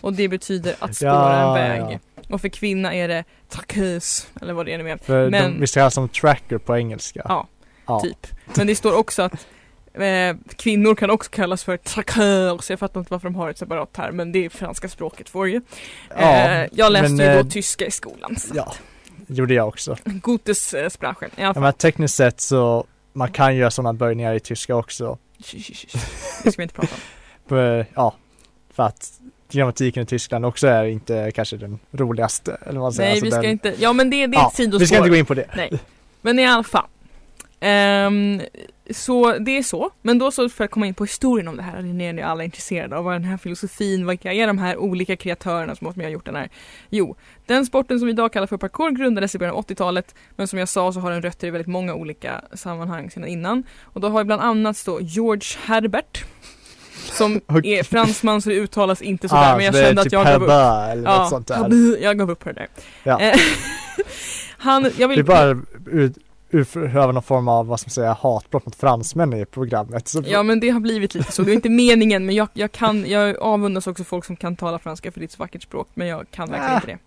och 0.00 0.12
det 0.12 0.28
betyder 0.28 0.74
att 0.78 0.96
spåra 0.96 1.10
Ja, 1.10 1.58
en 1.58 1.86
väg. 1.86 2.00
ja. 2.16 2.22
Och 2.34 2.40
för 2.40 2.48
kvinna 2.48 2.94
är 2.94 3.08
det 3.08 3.24
traqueuse 3.48 4.26
eller 4.40 4.52
vad 4.52 4.66
det 4.66 4.72
är 4.74 4.78
nu 4.78 4.90
är. 4.90 4.96
För 4.96 5.30
Men- 5.30 5.52
de, 5.54 5.60
vi 5.60 5.66
ska 5.66 5.82
ha 5.82 5.90
som 5.90 6.08
tracker 6.08 6.58
på 6.58 6.76
engelska 6.76 7.22
Ja, 7.24 7.48
ja. 7.86 8.00
typ. 8.00 8.26
Men 8.56 8.66
det 8.66 8.74
står 8.76 8.96
också 8.96 9.22
att 9.22 9.46
eh, 9.94 10.36
kvinnor 10.56 10.94
kan 10.94 11.10
också 11.10 11.30
kallas 11.30 11.64
för 11.64 11.76
traqueur 11.76 12.58
så 12.58 12.72
jag 12.72 12.78
fattar 12.78 13.00
inte 13.00 13.12
varför 13.12 13.28
de 13.28 13.34
har 13.34 13.50
ett 13.50 13.58
separat 13.58 13.92
term 13.92 14.16
men 14.16 14.32
det 14.32 14.44
är 14.44 14.48
franska 14.48 14.88
språket 14.88 15.28
för 15.28 15.46
ju. 15.46 15.60
Ja, 16.18 16.50
eh, 16.50 16.68
jag 16.72 16.92
läste 16.92 17.12
men, 17.12 17.26
ju 17.26 17.32
eh, 17.32 17.44
då 17.44 17.50
tyska 17.50 17.86
i 17.86 17.90
skolan. 17.90 18.36
Så. 18.36 18.54
Ja, 18.56 18.74
gjorde 19.26 19.54
jag 19.54 19.68
också. 19.68 19.96
Gutes 20.04 20.74
eh, 20.74 20.88
Sprache. 20.88 21.26
I 21.36 21.42
alla 21.42 21.52
Ja, 21.56 21.60
men 21.60 21.72
tekniskt 21.72 22.14
sett 22.14 22.40
så 22.40 22.86
man 23.12 23.32
kan 23.32 23.56
göra 23.56 23.70
sådana 23.70 23.92
böjningar 23.92 24.34
i 24.34 24.40
tyska 24.40 24.76
också. 24.76 25.18
Det 26.42 26.52
ska 26.52 26.56
vi 26.56 26.62
inte 26.62 26.74
prata 26.74 26.94
om. 26.94 27.00
För, 27.48 27.86
ja, 27.94 28.14
för 28.74 28.82
att 28.82 29.20
grammatiken 29.50 30.02
i 30.02 30.06
Tyskland 30.06 30.46
också 30.46 30.66
är 30.66 30.84
inte 30.84 31.32
kanske 31.34 31.56
den 31.56 31.78
roligaste. 31.90 32.58
Eller 32.62 32.72
vad 32.72 32.82
man 32.82 32.92
säger. 32.92 33.10
Nej, 33.10 33.12
Alltså 33.12 33.24
vi 33.24 33.30
ska 33.30 33.42
den, 33.42 33.50
inte, 33.50 33.74
ja 33.78 33.92
men 33.92 34.10
det, 34.10 34.26
det 34.26 34.36
är 34.36 34.40
ja, 34.40 34.48
ett 34.48 34.54
sidospår. 34.54 34.78
Vi 34.78 34.86
ska 34.86 34.96
inte 34.96 35.08
gå 35.08 35.16
in 35.16 35.26
på 35.26 35.34
det. 35.34 35.46
Nej, 35.56 35.72
men 36.22 36.38
i 36.38 36.46
alla 36.46 36.64
fall. 36.64 36.86
Ehm, 37.60 38.40
så 38.90 39.38
det 39.38 39.58
är 39.58 39.62
så, 39.62 39.90
men 40.02 40.18
då 40.18 40.30
så 40.30 40.48
för 40.48 40.64
att 40.64 40.70
komma 40.70 40.86
in 40.86 40.94
på 40.94 41.04
historien 41.04 41.48
om 41.48 41.56
det 41.56 41.62
här, 41.62 41.82
det 41.82 42.04
är 42.04 42.12
ni 42.12 42.22
alla 42.22 42.44
intresserade 42.44 42.96
av, 42.96 43.04
vad 43.04 43.14
den 43.14 43.24
här 43.24 43.36
filosofin, 43.36 44.06
vilka 44.06 44.32
är 44.32 44.46
de 44.46 44.58
här 44.58 44.76
olika 44.76 45.16
kreatörerna 45.16 45.76
som 45.76 45.86
har 45.86 46.08
gjort 46.08 46.26
den 46.26 46.36
här? 46.36 46.48
Jo, 46.90 47.16
den 47.46 47.66
sporten 47.66 47.98
som 47.98 48.06
vi 48.06 48.12
idag 48.12 48.32
kallar 48.32 48.46
för 48.46 48.56
parkour 48.56 48.90
grundades 48.90 49.34
i 49.34 49.38
början 49.38 49.54
av 49.54 49.64
80-talet, 49.66 50.14
men 50.36 50.48
som 50.48 50.58
jag 50.58 50.68
sa 50.68 50.92
så 50.92 51.00
har 51.00 51.10
den 51.10 51.22
rötter 51.22 51.46
i 51.46 51.50
väldigt 51.50 51.68
många 51.68 51.94
olika 51.94 52.40
sammanhang 52.52 53.10
sedan 53.10 53.24
innan. 53.26 53.62
Och 53.82 54.00
då 54.00 54.08
har 54.08 54.18
vi 54.18 54.24
bland 54.24 54.42
annat 54.42 54.82
då 54.86 55.00
George 55.00 55.58
Herbert, 55.64 56.24
som 57.12 57.40
Okej. 57.46 57.78
är 57.78 57.82
fransman 57.82 58.42
så 58.42 58.48
det 58.48 58.56
uttalas 58.56 59.02
inte 59.02 59.28
sådär, 59.28 59.52
Ah, 59.52 59.56
men 59.56 59.64
jag 59.64 59.74
kände 59.74 60.00
att 60.00 60.04
typ 60.04 60.12
jag 60.12 60.26
gav 60.26 60.42
upp. 60.42 60.50
Eller 60.50 60.96
något 60.96 61.04
Ja, 61.04 61.26
sånt 61.30 61.46
där. 61.46 61.96
Jag 62.02 62.18
gav 62.18 62.30
upp 62.30 62.38
på 62.40 62.48
det 62.48 62.54
där. 62.54 62.68
Ja. 63.02 63.20
Eh, 63.20 63.36
Han, 64.58 64.90
jag 64.96 65.08
vill... 65.08 65.24
Det 65.24 65.32
är 65.32 65.54
bara 65.54 65.62
utöva 66.50 67.12
någon 67.12 67.22
form 67.22 67.48
av, 67.48 67.66
vad 67.66 67.80
ska 67.80 67.86
man 67.88 67.90
säga, 67.92 68.12
hatbrott 68.12 68.66
mot 68.66 68.76
fransmän 68.76 69.32
i 69.32 69.44
programmet. 69.44 70.08
Så, 70.08 70.22
Ja 70.26 70.42
men 70.42 70.60
det 70.60 70.68
har 70.70 70.80
blivit 70.80 71.14
lite 71.14 71.32
så, 71.32 71.42
det 71.42 71.52
är 71.52 71.54
inte 71.54 71.68
meningen 71.70 72.26
men 72.26 72.34
jag, 72.34 72.48
jag 72.52 72.72
kan, 72.72 73.06
jag 73.10 73.38
avundas 73.38 73.86
också 73.86 74.04
folk 74.04 74.24
som 74.24 74.36
kan 74.36 74.56
tala 74.56 74.78
franska 74.78 75.12
för 75.12 75.20
det 75.20 75.24
är 75.24 75.26
ett 75.26 75.32
så 75.32 75.38
vackert 75.38 75.62
språk 75.62 75.88
men 75.94 76.08
jag 76.08 76.30
kan 76.30 76.48
verkligen 76.50 76.72
Ah. 76.72 76.74
inte 76.74 76.86
det. 76.86 76.98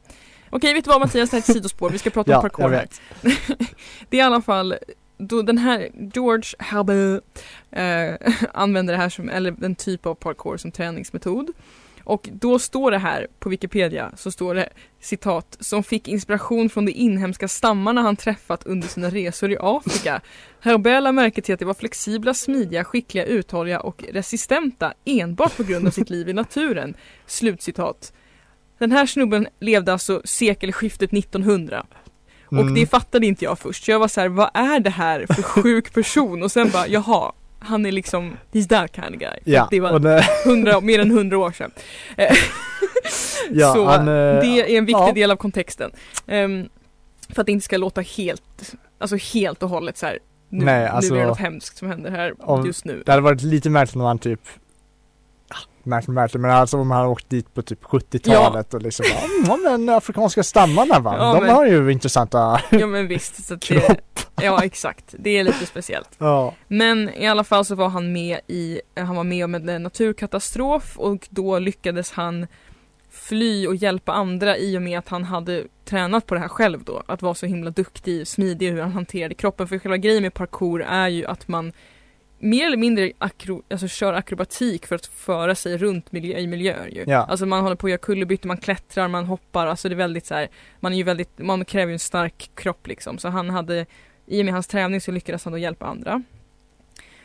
Okej 0.50 0.74
vet 0.74 0.84
du 0.86 0.90
vad 0.90 1.00
Mattias, 1.02 1.30
det 1.30 1.36
här 1.38 1.40
är 1.40 1.50
ett 1.50 1.54
sidospår, 1.56 1.90
vi 1.90 1.98
ska 1.98 2.10
prata 2.10 2.32
Ja, 2.32 2.38
om 2.38 2.42
parkour 2.42 2.70
här. 2.70 2.88
det 4.10 4.18
är 4.18 4.22
i 4.22 4.22
alla 4.22 4.42
fall, 4.42 4.76
då 5.18 5.42
den 5.42 5.58
här 5.58 5.90
George 6.14 6.44
Herbert 6.60 7.24
eh, 7.72 8.34
använder 8.54 8.94
det 8.94 9.00
här 9.00 9.10
som, 9.10 9.30
eller 9.30 9.66
en 9.66 9.76
typ 9.76 10.06
av 10.06 10.16
parkour 10.16 10.58
som 10.58 10.72
träningsmetod. 10.72 11.48
Och 12.04 12.30
då 12.32 12.60
står 12.60 12.92
det 12.92 12.98
här 12.98 13.28
på 13.40 13.50
Wikipedia, 13.50 14.12
så 14.18 14.32
står 14.32 14.56
det 14.56 14.70
citat, 15.02 15.58
som 15.60 15.84
fick 15.84 16.08
inspiration 16.08 16.70
från 16.70 16.86
de 16.86 16.92
inhemska 16.92 17.48
stammarna 17.48 18.02
han 18.02 18.16
träffat 18.16 18.64
under 18.66 18.88
sina 18.88 19.10
resor 19.10 19.52
i 19.52 19.58
Afrika. 19.60 20.22
Herbert 20.60 21.04
lade 21.04 21.12
märke 21.12 21.42
till 21.42 21.54
att 21.54 21.60
de 21.60 21.66
var 21.66 21.74
flexibla, 21.74 22.34
smidiga, 22.34 22.84
skickliga, 22.84 23.26
uthålliga 23.26 23.80
och 23.80 24.04
resistenta 24.12 24.94
enbart 25.06 25.58
på 25.58 25.64
grund 25.64 25.88
av 25.88 25.92
sitt 25.92 26.10
liv 26.10 26.30
i 26.30 26.34
naturen. 26.34 26.94
Slutcitat. 27.26 28.14
Den 28.80 28.92
här 28.92 29.06
snubben 29.06 29.48
levde 29.60 29.94
alltså 29.94 30.22
sekelskiftet 30.26 31.14
1900. 31.14 31.86
Och 32.46 32.60
Mm. 32.62 32.74
det 32.74 32.86
fattade 32.88 33.26
inte 33.26 33.46
jag 33.46 33.60
först. 33.60 33.86
Så 33.86 33.92
jag 33.92 34.00
var 34.00 34.08
så 34.08 34.22
här, 34.22 34.28
vad 34.28 34.50
är 34.54 34.80
det 34.80 34.90
här 34.90 35.26
för 35.36 35.42
sjuk 35.44 35.94
person? 35.94 36.44
Och 36.44 36.52
sen 36.52 36.70
bara, 36.70 36.88
jaha, 36.88 37.32
han 37.64 37.86
är 37.86 37.92
liksom, 37.92 38.38
he's 38.52 38.68
that 38.68 38.96
kind 38.96 39.16
of 39.16 39.20
guy. 39.20 39.38
Ja, 39.44 39.68
Det 39.72 39.80
var 39.80 40.24
100, 40.46 40.82
mer 40.82 41.00
än 41.00 41.12
hundra 41.12 41.38
år 41.38 41.52
sedan. 41.52 41.72
Eh, 42.18 42.28
ja, 43.52 43.74
så 43.76 43.86
han, 43.86 44.08
eh, 44.08 44.14
det 44.42 44.46
är 44.48 44.78
en 44.78 44.86
viktig 44.86 45.02
ja. 45.02 45.12
del 45.12 45.32
av 45.32 45.36
kontexten. 45.36 45.92
Ehm, 46.28 46.70
för 47.30 47.42
att 47.42 47.46
det 47.46 47.52
inte 47.52 47.66
ska 47.66 47.78
låta 47.78 48.02
helt, 48.02 48.74
alltså 48.98 49.16
helt 49.38 49.64
och 49.64 49.70
hållet 49.70 49.98
så 49.98 50.06
här. 50.06 50.20
Nu, 50.50 50.66
Nej, 50.66 50.88
alltså- 50.88 51.14
nu 51.14 51.20
är 51.20 51.24
det 51.24 51.30
något 51.30 51.40
hemskt 51.40 51.78
som 51.78 51.88
händer 51.88 52.12
här 52.12 52.34
Om- 52.40 52.66
just 52.66 52.86
nu. 52.86 53.04
Det 53.06 53.12
hade 53.12 53.22
varit 53.22 53.42
lite 53.42 53.70
märkligt 53.70 53.96
om 53.96 54.02
han 54.02 54.20
typ 54.20 54.40
Märkligt 55.84 56.14
märkligt 56.16 56.42
men 56.42 56.52
alltså 56.52 56.78
om 56.78 56.92
han 56.92 57.06
åkt 57.06 57.30
dit 57.30 57.54
på 57.54 57.62
typ 57.62 57.84
70-talet 57.84 58.74
och 58.74 58.82
liksom 58.82 59.06
bara, 59.14 59.24
"Mm, 59.26 59.46
ja 59.66 59.70
men 59.78 59.96
afrikanska 59.96 60.44
stammarna 60.44 61.00
va, 61.00 61.16
Ja, 61.18 61.34
de 61.34 61.46
men- 61.46 61.56
har 61.56 61.66
ju 61.66 61.92
intressanta 61.92 62.62
Ja 62.72 62.88
men 62.88 63.08
visst, 63.08 63.46
så 63.46 63.56
det, 63.56 63.98
ja 64.42 64.64
exakt. 64.64 65.16
Det 65.20 65.30
är 65.30 65.44
lite 65.44 65.66
speciellt. 65.66 66.10
Ja, 66.18 66.54
Men 66.68 67.10
i 67.10 67.28
alla 67.28 67.44
fall 67.44 67.66
så 67.66 67.76
var 67.76 67.90
han 67.90 68.12
med 68.12 68.40
i, 68.48 68.82
han 68.96 69.16
var 69.16 69.24
med 69.24 69.46
om 69.46 69.56
en 69.56 69.84
naturkatastrof 69.84 70.94
och 71.00 71.28
då 71.30 71.60
lyckades 71.60 72.12
han 72.12 72.48
fly 73.12 73.68
och 73.68 73.76
hjälpa 73.76 74.12
andra 74.12 74.58
i 74.58 74.78
och 74.78 74.82
med 74.82 75.00
att 75.00 75.10
han 75.10 75.24
hade 75.24 75.64
tränat 75.86 76.26
på 76.26 76.34
det 76.34 76.40
här 76.42 76.48
själv 76.48 76.84
då. 76.84 77.04
Att 77.06 77.22
vara 77.22 77.34
så 77.34 77.46
himla 77.46 77.70
duktig, 77.70 78.28
smidig 78.28 78.72
hur 78.72 78.82
han 78.82 78.92
hanterade 78.92 79.34
kroppen. 79.36 79.68
För 79.68 79.80
själva 79.80 79.98
grejen 79.98 80.24
med 80.24 80.34
parkour 80.34 80.84
är 80.84 81.08
ju 81.08 81.26
att 81.26 81.48
man 81.48 81.74
mer 82.44 82.66
eller 82.66 82.78
mindre 82.78 83.12
akro, 83.18 83.64
alltså 83.70 83.88
kör 83.88 84.14
akrobatik 84.14 84.88
för 84.88 84.96
att 84.96 85.06
föra 85.06 85.56
sig 85.56 85.78
runt 85.78 86.12
miljö, 86.12 86.38
i 86.38 86.48
miljöer 86.48 86.88
ju. 86.88 87.04
Ja. 87.08 87.18
Alltså 87.18 87.46
man 87.46 87.62
håller 87.62 87.76
på 87.76 87.88
att 87.88 87.92
göra 87.92 87.98
kullerbyttor, 87.98 88.48
man 88.48 88.58
klättrar, 88.58 89.08
man 89.08 89.26
hoppar, 89.26 89.68
alltså 89.68 89.90
det 89.90 89.96
är 89.96 89.98
väldigt 89.98 90.26
så 90.26 90.36
här, 90.36 90.50
man 90.80 90.94
är 90.94 90.98
ju 90.98 91.04
väldigt, 91.04 91.38
man 91.38 91.66
kräver 91.66 91.90
ju 91.90 91.94
en 91.94 92.00
stark 92.00 92.52
kropp 92.56 92.88
liksom. 92.88 93.18
Så 93.18 93.30
han 93.30 93.50
hade, 93.50 93.86
i 94.26 94.42
och 94.42 94.46
med 94.46 94.54
hans 94.54 94.68
träning 94.68 95.02
så 95.02 95.12
lyckades 95.12 95.44
han 95.44 95.52
då 95.52 95.58
hjälpa 95.58 95.86
andra. 95.86 96.24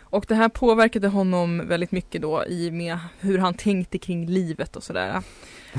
Och 0.00 0.24
det 0.28 0.34
här 0.34 0.48
påverkade 0.48 1.08
honom 1.08 1.66
väldigt 1.66 1.92
mycket 1.92 2.22
då 2.22 2.44
i 2.46 2.70
och 2.70 2.74
med 2.74 2.98
hur 3.20 3.38
han 3.38 3.54
tänkte 3.54 3.98
kring 3.98 4.26
livet 4.26 4.76
och 4.76 4.82
sådär. 4.82 5.22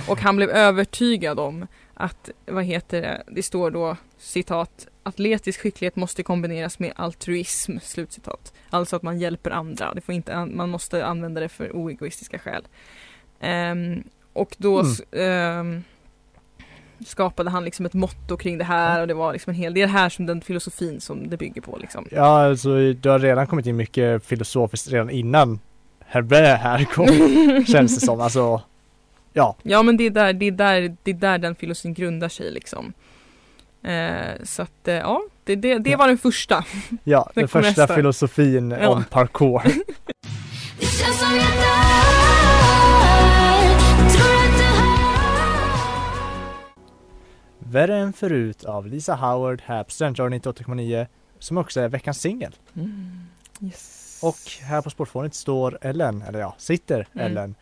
Och 0.09 0.19
han 0.19 0.35
blev 0.35 0.49
övertygad 0.49 1.39
om 1.39 1.67
att, 1.93 2.29
vad 2.45 2.63
heter 2.63 3.01
det, 3.01 3.23
det 3.27 3.43
står 3.43 3.71
då 3.71 3.97
citat 4.17 4.87
Atletisk 5.09 5.59
skicklighet 5.61 5.95
måste 5.95 6.23
kombineras 6.23 6.79
med 6.79 6.93
altruism, 6.95 7.77
slutcitat. 7.81 8.53
Alltså 8.69 8.95
att 8.95 9.03
man 9.03 9.19
hjälper 9.19 9.51
andra, 9.51 9.93
det 9.93 10.01
får 10.01 10.15
inte, 10.15 10.35
an- 10.35 10.55
man 10.57 10.69
måste 10.69 11.05
använda 11.05 11.41
det 11.41 11.49
för 11.49 11.75
oegoistiska 11.75 12.39
skäl. 12.39 12.63
Ehm, 13.39 14.03
och 14.33 14.55
då 14.57 14.79
Mm. 14.79 14.91
ehm, 15.11 15.83
skapade 17.05 17.49
han 17.49 17.65
liksom 17.65 17.85
ett 17.85 17.93
motto 17.93 18.37
kring 18.37 18.57
det 18.57 18.63
här 18.63 19.01
och 19.01 19.07
det 19.07 19.13
var 19.13 19.33
liksom 19.33 19.49
en 19.51 19.55
hel, 19.55 19.73
det 19.73 19.85
här 19.85 20.09
som 20.09 20.25
den 20.25 20.41
filosofin 20.41 21.01
som 21.01 21.29
det 21.29 21.37
bygger 21.37 21.61
på 21.61 21.77
liksom. 21.77 22.07
ja 22.11 22.45
alltså 22.45 22.93
det 22.93 23.09
har 23.09 23.19
redan 23.19 23.47
kommit 23.47 23.65
in 23.65 23.75
mycket 23.75 24.25
filosofiskt 24.25 24.87
redan 24.91 25.09
innan 25.09 25.59
Herbert 26.05 26.59
här 26.59 26.83
kom 26.85 27.07
känns 27.67 27.99
det 27.99 28.05
som, 28.05 28.21
alltså 28.21 28.61
Ja, 29.33 29.55
Ja 29.63 29.83
men 29.83 29.97
det 29.97 30.03
är 30.05 30.09
där, 30.09 30.33
det 30.33 30.45
är 30.45 30.51
där, 30.51 30.95
det 31.03 31.11
är 31.11 31.15
där 31.15 31.37
den 31.37 31.55
filosofin 31.55 31.93
grundar 31.93 32.29
sig 32.29 32.51
liksom. 32.51 32.93
Eh, 33.83 34.43
så 34.43 34.61
att 34.61 34.87
eh, 34.87 34.95
ja, 34.95 35.21
det, 35.43 35.55
det, 35.55 35.79
det 35.79 35.95
var 35.95 36.07
den 36.07 36.17
första. 36.17 36.65
ja, 37.03 37.31
den 37.35 37.47
kommer 37.47 37.63
första 37.63 37.81
nästa. 37.81 37.95
filosofin 37.95 38.71
Ja. 38.71 38.89
om 38.89 39.03
parkour 39.03 39.61
Värre 47.59 47.97
än 47.97 48.13
förut 48.13 48.63
av 48.63 48.87
Lisa 48.87 49.15
Howard 49.15 49.61
här 49.65 49.83
på 49.83 49.91
Studentradion 49.91 50.39
98,9 50.39 51.07
som 51.39 51.57
också 51.57 51.79
är 51.81 51.89
veckans 51.89 52.21
singel. 52.21 52.55
Mm. 52.75 53.11
Yes. 53.61 54.19
Och 54.23 54.51
här 54.61 54.81
på 54.81 54.89
Sportfånigt 54.89 55.35
står 55.35 55.77
Ellen, 55.81 56.21
eller 56.21 56.39
ja, 56.39 56.55
sitter 56.57 57.07
Mm. 57.13 57.25
Ellen 57.25 57.55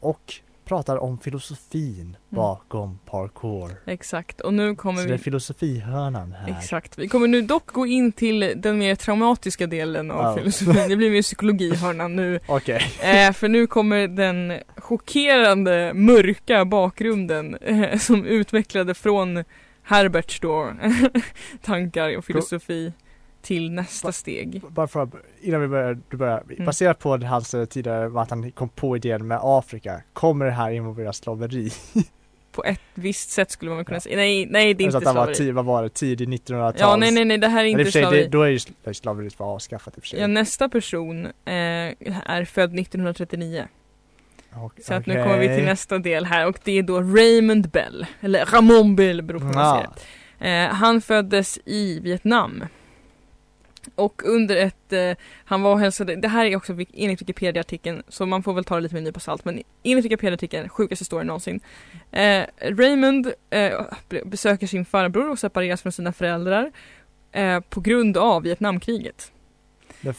och 0.00 0.34
pratar 0.70 0.96
om 1.02 1.18
filosofin 1.18 2.16
bakom 2.28 2.98
parkour. 3.06 3.70
Exakt, 3.86 4.40
och 4.40 4.54
nu 4.54 4.74
kommer 4.76 5.02
Så 5.02 5.08
det 5.08 5.14
är 5.14 5.18
vi 5.18 5.24
filosofihörnan 5.24 6.32
här. 6.32 6.56
Exakt, 6.58 6.98
vi 6.98 7.08
kommer 7.08 7.28
nu 7.28 7.42
dock 7.42 7.66
gå 7.72 7.86
in 7.86 8.12
till 8.12 8.52
den 8.56 8.78
mer 8.78 8.94
traumatiska 8.94 9.66
delen 9.66 10.10
av 10.10 10.24
Ja. 10.24 10.36
filosofin. 10.36 10.88
Det 10.88 10.96
blir 10.96 11.10
mer 11.10 11.22
psykologihörnan 11.30 12.16
nu. 12.16 12.40
Okej. 12.48 12.82
Eh, 13.02 13.32
för 13.32 13.48
nu 13.48 13.66
kommer 13.66 14.08
den 14.08 14.52
chockerande 14.76 15.92
mörka 15.94 16.64
bakgrunden 16.64 17.54
eh, 17.54 17.98
som 17.98 18.24
utvecklade 18.26 18.94
från 18.94 19.44
Herberts 19.82 20.40
då 20.40 20.72
tankar 21.62 22.16
och 22.18 22.24
filosofi 22.24 22.92
till 23.42 23.70
nästa 23.72 24.12
steg. 24.12 24.62
Bara 24.68 24.88
för 24.88 25.02
att, 25.02 25.08
innan 25.40 25.60
vi 25.60 25.68
börjar, 25.68 25.98
du 26.10 26.16
börjar 26.16 26.42
Mm. 26.50 26.64
baserat 26.66 26.98
på 26.98 27.16
det 27.16 27.26
hans 27.26 27.54
tidigare, 27.70 28.20
att 28.20 28.30
han 28.30 28.50
kom 28.52 28.68
på 28.68 28.96
idén 28.96 29.26
med 29.28 29.38
Afrika, 29.42 30.02
kommer 30.12 30.44
det 30.44 30.50
här 30.52 30.70
involvera 30.70 31.12
slaveri? 31.12 31.70
På 32.52 32.64
ett 32.64 32.80
visst 32.94 33.30
sätt 33.30 33.50
skulle 33.50 33.70
man 33.70 33.84
kunna 33.84 34.00
säga. 34.00 34.16
Nej, 34.16 34.46
nej 34.46 34.74
det 34.74 34.82
är 34.82 34.86
inte 34.86 34.98
att 34.98 35.04
han 35.04 35.14
var, 35.14 35.24
slaveri. 35.34 35.50
ti- 35.50 35.54
vad 35.54 35.64
var 35.64 35.82
det, 35.82 35.88
tidig 35.88 36.28
1900-tal? 36.28 36.74
Ja, 36.78 36.96
nej, 36.96 37.10
nej, 37.10 37.24
nej, 37.24 37.38
det 37.38 37.48
här 37.48 37.64
är 37.64 37.68
inte 37.68 37.84
sig, 37.92 38.02
slaveri. 38.02 38.22
det, 38.22 38.28
då 38.28 38.42
är 38.42 38.48
ju 38.48 38.56
sl- 38.56 38.92
slaveriet 38.92 39.38
var 39.38 39.46
avskaffat 39.46 39.96
i 39.96 39.98
och 39.98 40.02
för 40.02 40.08
sig. 40.08 40.20
Ja, 40.20 40.26
nästa 40.26 40.68
person 40.68 41.26
eh, 41.26 41.32
är 41.44 42.44
född 42.44 42.78
1939. 42.78 43.64
Och- 44.52 44.72
Så 44.84 44.94
att 44.94 45.06
nu 45.06 45.14
kommer 45.14 45.38
vi 45.38 45.46
till 45.56 45.64
nästa 45.64 45.98
del 45.98 46.24
här 46.26 46.46
och 46.46 46.58
det 46.64 46.78
är 46.78 46.82
då 46.82 47.00
Raymond 47.00 47.68
Bell, 47.70 48.06
eller 48.20 48.44
Ramon 48.46 48.96
Bell 48.96 49.22
beror 49.22 49.38
på 49.40 49.46
hur 49.46 49.54
man 49.54 49.64
Ja. 49.64 49.74
säger 49.74 49.90
det. 50.38 50.66
Eh, 50.68 50.74
han 50.74 51.00
föddes 51.00 51.58
i 51.64 52.00
Vietnam. 52.00 52.64
Och 53.94 54.22
under 54.24 54.56
ett, 54.56 54.92
eh, 54.92 55.16
han 55.44 55.62
var 55.62 55.72
och 55.72 55.80
hälsade, 55.80 56.16
det 56.16 56.28
här 56.28 56.44
är 56.46 56.56
också 56.56 56.72
enligt 56.72 57.20
Wikipedia-artikeln, 57.22 58.02
så 58.08 58.26
man 58.26 58.42
får 58.42 58.52
väl 58.54 58.64
ta 58.64 58.74
det 58.74 58.80
lite 58.80 58.94
med 58.94 59.00
en 59.00 59.04
nypa 59.04 59.20
salt, 59.20 59.44
men 59.44 59.62
enligt 59.82 60.04
Wikipedia-artikeln, 60.04 60.68
sjukaste 60.68 61.04
storyn 61.04 61.26
någonsin. 61.26 61.60
Eh, 62.10 62.44
Raymond 62.60 63.32
eh, 63.50 63.80
be- 64.08 64.24
besöker 64.24 64.66
sin 64.66 64.84
farbror 64.84 65.30
och 65.30 65.38
separeras 65.38 65.82
från 65.82 65.92
sina 65.92 66.12
föräldrar 66.12 66.72
eh, 67.32 67.60
på 67.60 67.80
grund 67.80 68.16
av 68.16 68.42
Vietnamkriget. 68.42 69.32
Det 70.00 70.16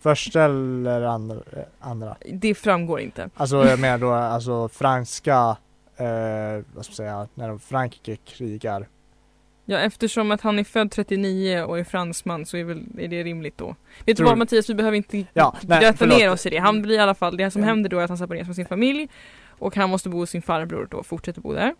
första 0.00 0.44
eller 0.44 1.02
andra? 1.02 1.36
eh, 1.36 1.62
andra? 1.80 2.16
Det 2.32 2.54
framgår 2.54 3.00
inte. 3.00 3.30
Alltså 3.34 3.64
jag 3.66 3.80
menar 3.80 3.98
då 3.98 4.12
alltså 4.12 4.68
franska, 4.68 5.56
eh, 5.96 6.64
vad 6.74 6.84
ska 6.84 6.90
man 6.90 6.96
säga, 6.96 7.28
när 7.34 7.48
de 7.48 7.58
Frankrike 7.60 8.16
krigar 8.16 8.86
Ja, 9.68 9.78
eftersom 9.78 10.30
att 10.30 10.40
han 10.40 10.58
är 10.58 10.64
född 10.64 10.90
39 10.90 11.62
och 11.62 11.78
är 11.78 11.84
fransman 11.84 12.46
så 12.46 12.56
är, 12.56 12.64
väl, 12.64 12.84
är 12.98 13.08
det 13.08 13.22
rimligt 13.22 13.58
då. 13.58 13.76
Vet 14.04 14.16
du 14.16 14.24
vad? 14.24 14.38
Mattias, 14.38 14.70
vi 14.70 14.74
behöver 14.74 14.96
inte 14.96 15.24
Ja, 15.32 15.56
gröta 15.62 16.06
ner 16.06 16.30
oss 16.30 16.46
i 16.46 16.50
det. 16.50 16.58
Han 16.58 16.82
blir 16.82 16.94
i 16.94 16.98
alla 16.98 17.14
fall, 17.14 17.36
det 17.36 17.50
som 17.50 17.62
Mm. 17.62 17.68
händer 17.68 17.90
då 17.90 17.98
är 17.98 18.02
att 18.04 18.10
han 18.10 18.18
separeras 18.18 18.46
från 18.46 18.54
sin 18.54 18.66
familj 18.66 19.08
och 19.58 19.76
han 19.76 19.90
måste 19.90 20.08
bo 20.08 20.18
hos 20.18 20.30
sin 20.30 20.42
farbror 20.42 20.88
då, 20.90 21.02
fortsätter 21.02 21.40
bo 21.40 21.52
där. 21.52 21.74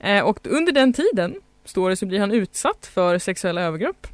Eh, 0.00 0.24
och 0.24 0.38
under 0.46 0.72
den 0.72 0.92
tiden, 0.92 1.34
står 1.64 1.90
det, 1.90 1.96
så 1.96 2.06
blir 2.06 2.20
han 2.20 2.32
utsatt 2.32 2.90
för 2.94 3.18
sexuella 3.18 3.60
övergrepp. 3.62 4.06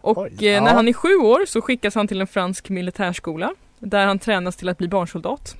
Och 0.00 0.18
Oj, 0.18 0.30
eh, 0.48 0.62
när 0.62 0.70
ja. 0.70 0.74
han 0.76 0.88
är 0.88 0.92
sju 0.92 1.16
år 1.16 1.46
så 1.46 1.60
skickas 1.60 1.94
han 1.94 2.08
till 2.08 2.20
en 2.20 2.26
fransk 2.26 2.68
militärskola 2.68 3.54
där 3.78 4.06
han 4.06 4.18
tränas 4.18 4.56
till 4.56 4.68
att 4.68 4.78
bli 4.78 4.88
barnsoldat. 4.88 5.56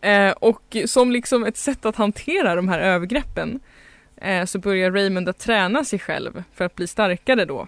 Eh, 0.00 0.30
och 0.30 0.76
som 0.86 1.12
liksom 1.12 1.44
ett 1.44 1.56
sätt 1.56 1.84
att 1.86 1.96
hantera 1.96 2.54
de 2.54 2.68
här 2.68 2.78
övergreppen 2.80 3.60
så 4.46 4.58
börjar 4.58 4.90
Raymond 4.90 5.28
att 5.28 5.38
träna 5.38 5.84
sig 5.84 5.98
själv 5.98 6.42
för 6.54 6.64
att 6.64 6.74
bli 6.74 6.86
starkare 6.86 7.44
då. 7.44 7.66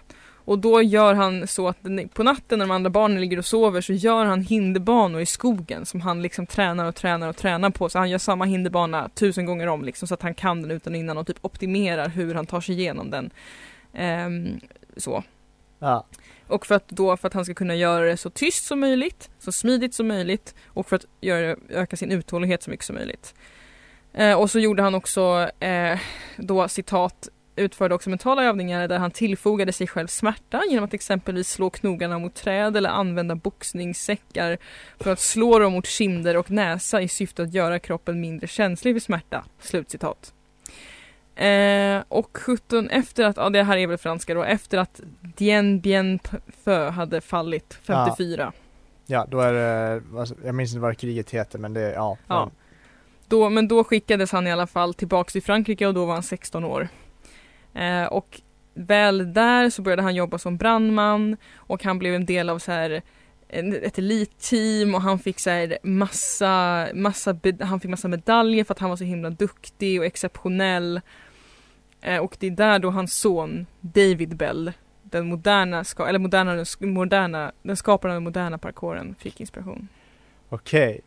Och 0.49 0.59
då 0.59 0.81
gör 0.81 1.13
han 1.13 1.47
så 1.47 1.67
att 1.67 1.77
på 2.13 2.23
natten 2.23 2.59
när 2.59 2.65
de 2.65 2.71
andra 2.71 2.89
barnen 2.89 3.21
ligger 3.21 3.37
och 3.37 3.45
sover 3.45 3.81
så 3.81 3.93
gör 3.93 4.25
han 4.25 4.41
hinderbanor 4.41 5.21
i 5.21 5.25
skogen 5.25 5.85
som 5.85 6.01
han 6.01 6.21
liksom 6.21 6.45
tränar 6.45 6.85
och 6.85 6.95
tränar 6.95 7.29
och 7.29 7.37
tränar 7.37 7.69
på. 7.69 7.89
Så 7.89 7.99
han 7.99 8.09
gör 8.09 8.17
samma 8.17 8.45
hinderbana 8.45 9.09
tusen 9.09 9.45
gånger 9.45 9.67
om 9.67 9.83
liksom 9.83 10.07
så 10.07 10.13
att 10.13 10.21
han 10.21 10.33
kan 10.33 10.61
den 10.61 10.71
utan 10.71 10.93
och 10.93 10.99
innan 10.99 11.17
och 11.17 11.27
typ 11.27 11.37
optimerar 11.41 12.09
hur 12.09 12.35
han 12.35 12.45
tar 12.45 12.61
sig 12.61 12.75
igenom 12.75 13.11
den. 13.11 13.29
Ehm, 13.93 14.59
så. 14.97 15.23
Ja. 15.79 16.05
Och 16.47 16.65
för 16.65 16.75
att 16.75 16.87
då 16.87 17.17
för 17.17 17.27
att 17.27 17.33
han 17.33 17.45
ska 17.45 17.53
kunna 17.53 17.75
göra 17.75 18.05
det 18.05 18.17
så 18.17 18.29
tyst 18.29 18.65
som 18.65 18.79
möjligt, 18.79 19.29
så 19.39 19.51
smidigt 19.51 19.93
som 19.93 20.07
möjligt 20.07 20.55
och 20.65 20.89
för 20.89 20.95
att 20.95 21.05
göra, 21.21 21.55
öka 21.69 21.97
sin 21.97 22.11
uthållighet 22.11 22.63
så 22.63 22.69
mycket 22.69 22.85
som 22.85 22.95
möjligt. 22.95 23.33
Eh, 24.13 24.39
och 24.39 24.51
så 24.51 24.59
gjorde 24.59 24.83
han 24.83 24.95
också 24.95 25.49
eh, 25.59 25.99
då 26.37 26.67
citat 26.67 27.29
utförde 27.59 27.95
också 27.95 28.09
mentala 28.09 28.43
övningar 28.43 28.87
där 28.87 28.99
han 28.99 29.11
tillfogade 29.11 29.73
sig 29.73 29.87
själv 29.87 30.07
smärta 30.07 30.63
genom 30.69 30.85
att 30.85 30.93
exempelvis 30.93 31.49
slå 31.49 31.69
knogarna 31.69 32.19
mot 32.19 32.35
träd 32.35 32.77
eller 32.77 32.89
använda 32.89 33.35
boxningssäckar 33.35 34.57
för 34.99 35.11
att 35.11 35.19
slå 35.19 35.59
dem 35.59 35.73
mot 35.73 35.85
kinder 35.85 36.37
och 36.37 36.51
näsa 36.51 37.01
i 37.01 37.07
syfte 37.07 37.43
att 37.43 37.53
göra 37.53 37.79
kroppen 37.79 38.21
mindre 38.21 38.47
känslig 38.47 38.95
för 38.95 38.99
smärta. 38.99 39.43
Slutcitat. 39.59 40.33
Eh, 41.35 42.03
och 42.07 42.37
17 42.37 42.89
efter 42.89 43.23
att, 43.23 43.37
ja 43.37 43.49
det 43.49 43.63
här 43.63 43.77
är 43.77 43.87
väl 43.87 43.97
franska 43.97 44.33
då, 44.33 44.43
efter 44.43 44.77
att 44.77 45.01
Dien 45.21 45.79
Bien 45.79 46.19
Phu 46.63 46.89
hade 46.89 47.21
fallit 47.21 47.79
54. 47.83 48.53
Ja, 49.05 49.25
då 49.29 49.39
är 49.39 49.53
det, 49.53 50.01
jag 50.45 50.55
minns 50.55 50.71
inte 50.71 50.81
vad 50.81 50.97
kriget 50.97 51.29
heter 51.29 51.59
men 51.59 51.73
det, 51.73 51.93
ja. 51.93 52.17
Ja. 52.27 52.51
Då, 53.29 53.49
men 53.49 53.67
då 53.67 53.83
skickades 53.83 54.31
han 54.31 54.47
i 54.47 54.51
alla 54.51 54.67
fall 54.67 54.93
tillbaks 54.93 55.33
till 55.33 55.43
Frankrike 55.43 55.87
och 55.87 55.93
då 55.93 56.05
var 56.05 56.13
han 56.13 56.23
16 56.23 56.63
år. 56.63 56.87
Eh, 57.73 58.05
och 58.05 58.41
väl 58.73 59.33
där 59.33 59.69
så 59.69 59.81
började 59.81 60.01
han 60.01 60.15
jobba 60.15 60.37
som 60.37 60.57
brandman 60.57 61.37
och 61.55 61.83
han 61.83 61.99
blev 61.99 62.15
en 62.15 62.25
del 62.25 62.49
av 62.49 62.59
så 62.59 62.71
här 62.71 63.01
ett 63.83 63.97
elitteam 63.97 64.95
och 64.95 65.01
han 65.01 65.19
fick 65.19 65.39
så 65.39 65.49
här 65.49 65.77
massa, 65.83 66.87
massa, 66.93 67.39
han 67.59 67.79
fick 67.79 67.89
massa 67.89 68.07
medaljer 68.07 68.63
för 68.63 68.73
att 68.73 68.79
han 68.79 68.89
var 68.89 68.97
så 68.97 69.03
himla 69.03 69.29
duktig 69.29 69.99
och 69.99 70.05
exceptionell. 70.05 71.01
Eh, 72.01 72.17
och 72.17 72.37
det 72.39 72.47
är 72.47 72.51
där 72.51 72.79
då 72.79 72.89
hans 72.89 73.13
son 73.13 73.65
David 73.79 74.35
Bell, 74.35 74.71
den 75.03 75.27
moderna, 75.27 75.83
ska, 75.83 76.07
eller 76.07 76.19
moderna, 76.19 76.65
den 76.79 76.93
moderna, 76.93 77.51
den 77.61 77.77
skaparen 77.77 78.11
av 78.11 78.15
den 78.15 78.23
moderna 78.23 78.57
parkouren 78.57 79.15
fick 79.19 79.39
inspiration. 79.39 79.87
Okej. 80.49 81.01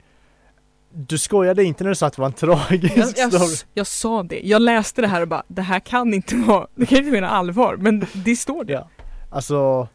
Du 0.94 1.18
skojade 1.18 1.64
inte 1.64 1.84
när 1.84 1.88
du 1.90 1.94
sa 1.94 2.06
att 2.06 2.12
det 2.16 2.20
var 2.20 2.26
en 2.26 2.32
tragisk 2.32 2.96
Jag, 2.96 3.12
jag, 3.16 3.32
story. 3.32 3.56
jag 3.74 3.86
sa 3.86 4.22
det, 4.22 4.40
jag 4.44 4.62
läste 4.62 5.00
det 5.00 5.08
här 5.08 5.22
och 5.22 5.28
bara 5.28 5.42
det 5.48 5.62
här 5.62 5.80
kan 5.80 6.14
inte 6.14 6.36
vara, 6.36 6.66
det 6.74 6.86
kan 6.86 6.98
inte 6.98 7.10
mena 7.10 7.28
allvar 7.30 7.76
men 7.76 8.06
det 8.12 8.36
står 8.36 8.64
det. 8.64 8.72
Ja. 8.72 8.88
Alltså, 9.30 9.88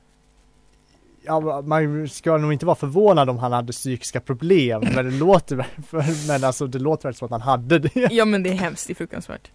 ja, 1.26 1.62
man 1.62 2.10
ska 2.10 2.38
nog 2.38 2.54
inte 2.54 2.66
vara 2.66 2.76
förvånad 2.76 3.30
om 3.30 3.38
han 3.38 3.52
hade 3.52 3.74
psykiska 3.74 4.20
problem, 4.20 4.84
men 4.96 5.06
det 5.06 5.12
låter 5.12 5.68
men 6.28 6.44
alltså 6.44 6.68
det 6.68 6.80
låter 6.80 7.08
väl 7.08 7.16
som 7.16 7.26
att 7.26 7.32
han 7.32 7.42
hade 7.42 7.80
det. 7.80 8.08
Ja 8.12 8.26
men 8.26 8.44
det 8.44 8.50
är 8.50 8.54
hemskt, 8.54 8.88
det 8.88 8.94
är 8.94 8.96
fruktansvärt. 8.96 9.52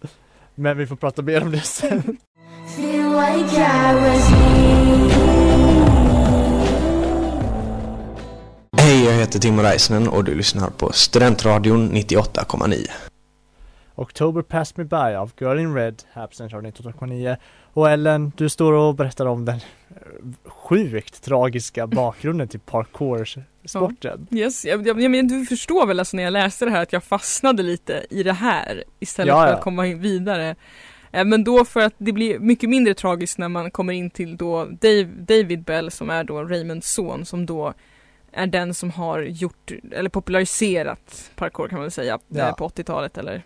Men 0.55 0.77
vi 0.77 0.87
får 0.87 0.95
prata 0.95 1.21
mer 1.21 1.43
om 1.43 1.51
det 1.51 1.61
sen. 1.61 2.17
heter 9.23 9.39
Timo 9.39 9.61
Räisänen 9.61 10.07
och 10.07 10.23
du 10.23 10.35
lyssnar 10.35 10.69
på 10.69 10.91
Studentradion 10.93 11.91
98,9. 11.91 12.87
October 13.95 14.41
Passed 14.41 14.77
Me 14.77 14.83
By 14.83 15.15
av 15.15 15.31
Girl 15.39 15.59
in 15.59 15.75
Red 15.75 16.03
här 16.13 16.27
på 16.27 16.35
Central 16.35 16.61
98,9 16.65 17.37
Och 17.73 17.89
Ellen, 17.89 18.31
du 18.37 18.49
står 18.49 18.73
och 18.73 18.95
berättar 18.95 19.25
om 19.25 19.45
den 19.45 19.55
eh, 19.55 19.61
sjukt 20.45 21.23
tragiska 21.23 21.87
bakgrunden 21.87 22.47
till 22.47 22.59
parkoursporten. 22.59 24.27
Yes, 24.31 24.65
jag, 24.65 24.87
jag, 24.87 25.01
jag, 25.01 25.11
men 25.11 25.27
du 25.27 25.45
förstår 25.45 25.85
väl 25.87 25.99
alltså 25.99 26.17
när 26.17 26.23
jag 26.23 26.33
läste 26.33 26.65
det 26.65 26.71
här 26.71 26.81
att 26.81 26.93
jag 26.93 27.03
fastnade 27.03 27.63
lite 27.63 28.05
i 28.09 28.23
det 28.23 28.33
här 28.33 28.83
istället 28.99 29.27
Ja, 29.27 29.41
för 29.41 29.47
ja. 29.47 29.55
att 29.55 29.63
komma 29.63 29.87
in 29.87 29.99
vidare. 29.99 30.55
Eh, 31.11 31.25
Men 31.25 31.43
då 31.43 31.65
för 31.65 31.79
att 31.79 31.93
det 31.97 32.11
blir 32.11 32.39
mycket 32.39 32.69
mindre 32.69 32.93
tragiskt 32.93 33.37
när 33.37 33.49
man 33.49 33.71
kommer 33.71 33.93
in 33.93 34.09
till 34.09 34.37
då 34.37 34.65
Dave, 34.65 35.03
David 35.03 35.63
Bell 35.63 35.91
som 35.91 36.09
är 36.09 36.23
då 36.23 36.43
Raymonds 36.43 36.93
son 36.93 37.25
som 37.25 37.45
då 37.45 37.73
är 38.33 38.47
den 38.47 38.73
som 38.73 38.91
har 38.91 39.19
gjort, 39.21 39.71
eller 39.91 40.09
populariserat 40.09 41.31
parkour 41.35 41.67
kan 41.67 41.75
man 41.77 41.83
väl 41.83 41.91
säga, 41.91 42.19
Ja. 42.27 42.47
eh, 42.47 42.55
på 42.55 42.67
80-talet 42.69 43.17
eller 43.17 43.43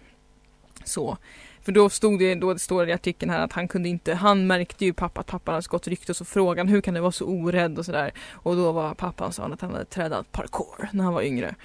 så. 0.83 1.17
För 1.61 1.71
då 1.71 1.89
stod 1.89 2.19
det, 2.19 2.35
då 2.35 2.53
det 2.53 2.59
står 2.59 2.89
i 2.89 2.93
artikeln 2.93 3.31
här 3.31 3.39
att 3.39 3.53
han 3.53 3.67
kunde 3.67 3.89
inte, 3.89 4.13
han 4.13 4.47
märkte 4.47 4.85
ju 4.85 4.93
pappa 4.93 5.19
att 5.21 5.27
pappan 5.27 5.53
hade 5.53 5.63
så 5.63 5.69
gott 5.69 5.87
rykte 5.87 6.11
och 6.11 6.15
så 6.15 6.25
frågade 6.25 6.59
han 6.61 6.67
hur 6.67 6.81
kan 6.81 6.93
du 6.93 6.99
vara 6.99 7.11
så 7.11 7.25
orädd 7.25 7.77
och 7.79 7.85
sådär. 7.85 8.11
Och 8.31 8.55
då 8.55 8.71
var 8.71 8.93
pappan 8.93 9.33
sa 9.33 9.43
att 9.43 9.61
han 9.61 9.71
hade 9.71 9.85
tränat 9.85 10.31
parkour 10.31 10.89
när 10.91 11.03
han 11.03 11.13
var 11.13 11.21
yngre. 11.21 11.55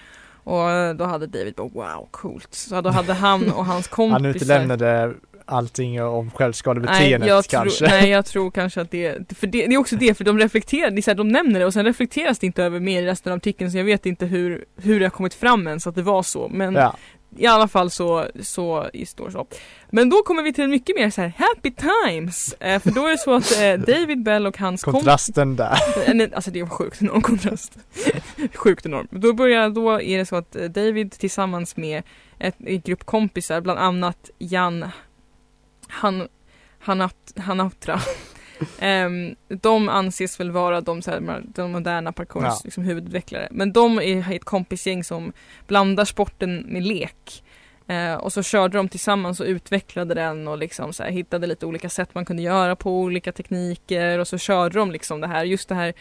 Och 0.44 0.96
då 0.96 1.04
hade 1.04 1.26
David 1.26 1.54
bara 1.54 1.68
wow 1.68 2.08
coolt. 2.11 2.54
Så 2.54 2.80
då 2.80 2.90
hade 2.90 3.12
han 3.12 3.52
och 3.52 3.66
hans 3.66 3.88
kompisar 3.88 4.12
Han 4.20 4.26
utelämnade 4.26 5.14
allting 5.44 6.02
om 6.02 6.31
självskadebeteendet 6.31 7.28
jag 7.28 7.44
kanske. 7.44 7.78
Tror, 7.78 7.88
nej 7.88 8.11
jag 8.11 8.26
tror 8.33 8.50
kanske 8.50 8.81
att 8.81 8.90
det, 8.90 9.33
för 9.38 9.46
det, 9.46 9.66
det 9.66 9.74
är 9.74 9.78
också 9.78 9.96
det, 9.96 10.14
för 10.14 10.24
de 10.24 10.38
reflekterar, 10.38 10.90
det 10.90 11.00
är 11.00 11.02
så 11.02 11.11
här, 11.11 11.16
de 11.16 11.28
nämner 11.28 11.61
det 11.61 11.66
och 11.66 11.72
sen 11.72 11.85
reflekteras 11.85 12.38
det 12.38 12.46
inte 12.46 12.64
över 12.64 12.81
mer 12.81 13.02
i 13.02 13.07
resten 13.07 13.33
av 13.33 13.37
artikeln 13.37 13.70
så 13.70 13.78
jag 13.78 13.85
vet 13.85 14.07
inte 14.07 14.26
hur, 14.26 14.64
hur 14.76 15.00
det 15.00 15.07
har 15.07 15.11
kommit 15.11 15.35
fram 15.35 15.66
ens 15.66 15.87
att 15.87 15.94
det 15.94 16.02
var 16.02 16.22
så 16.22 16.48
men 16.48 16.74
Ja, 16.74 16.96
i 17.37 17.46
alla 17.46 17.68
fall 17.68 17.90
så, 17.90 18.26
så 18.40 18.90
i 18.92 19.07
står 19.07 19.31
så. 19.31 19.46
Men 19.90 20.11
då 20.11 20.22
kommer 20.22 20.42
vi 20.42 20.52
till 20.52 20.64
en 20.64 20.70
mycket 20.70 20.96
mer 20.96 21.11
så 21.11 21.20
här 21.20 21.33
happy 21.38 21.70
times. 21.70 22.52
Eh, 22.52 22.81
för 22.81 22.90
då 22.90 23.07
är 23.07 23.11
det 23.11 23.18
så 23.18 23.35
att 23.35 23.61
eh, 23.61 23.94
David 23.94 24.22
Bell 24.22 24.46
och 24.46 24.59
hans 24.59 24.83
kontrasten 24.83 25.57
där. 25.57 25.78
Nej, 26.14 26.35
Alltså 26.35 26.50
det 26.50 26.62
var 26.62 26.70
sjukt 26.70 27.02
enorm 27.02 27.22
kontrast. 27.22 27.78
sjukt 28.55 28.87
enorm. 28.87 29.09
Då 29.11 29.33
börjar, 29.33 29.70
då 29.70 30.00
är 30.02 30.18
det 30.18 30.26
så 30.26 30.37
att 30.37 30.57
eh, 30.57 30.64
David 30.64 31.12
tillsammans 31.12 31.76
med 31.76 32.02
ett, 32.38 32.57
en 32.59 32.81
grupp 32.81 33.05
kompisar, 33.05 33.61
bland 33.61 33.78
annat 33.78 34.31
Jan 34.38 34.85
Han, 36.02 36.28
Hanat, 36.78 37.32
Hanatra. 37.36 38.00
Ehm, 38.78 39.34
de 39.48 39.88
anses 39.88 40.40
väl 40.40 40.50
vara 40.50 40.80
de, 40.80 41.02
så 41.02 41.10
här, 41.10 41.42
de 41.54 41.72
moderna 41.72 42.12
parkours 42.12 42.44
Ja. 42.44 42.60
liksom, 42.64 42.84
huvudutvecklare. 42.84 43.48
Men 43.50 43.72
de 43.72 43.98
är 43.98 44.32
ett 44.32 44.44
kompisgäng 44.44 45.04
som 45.04 45.32
blandar 45.66 46.04
sporten 46.04 46.56
med 46.68 46.82
lek. 46.82 47.44
Eh, 47.86 48.14
och 48.14 48.32
så 48.32 48.42
körde 48.42 48.76
de 48.78 48.88
tillsammans 48.88 49.40
och 49.40 49.46
utvecklade 49.46 50.14
den 50.14 50.48
och 50.48 50.58
liksom 50.58 50.92
så 50.92 51.02
här, 51.02 51.10
hittade 51.10 51.46
lite 51.46 51.66
olika 51.66 51.88
sätt 51.88 52.14
man 52.14 52.24
kunde 52.24 52.42
göra 52.42 52.76
på, 52.76 53.00
olika 53.00 53.32
tekniker 53.32 54.18
och 54.18 54.28
så 54.28 54.38
körde 54.38 54.78
de 54.78 54.90
liksom 54.92 55.20
det 55.20 55.26
här, 55.26 55.44
just 55.44 55.68
det 55.68 55.74
här 55.74 55.92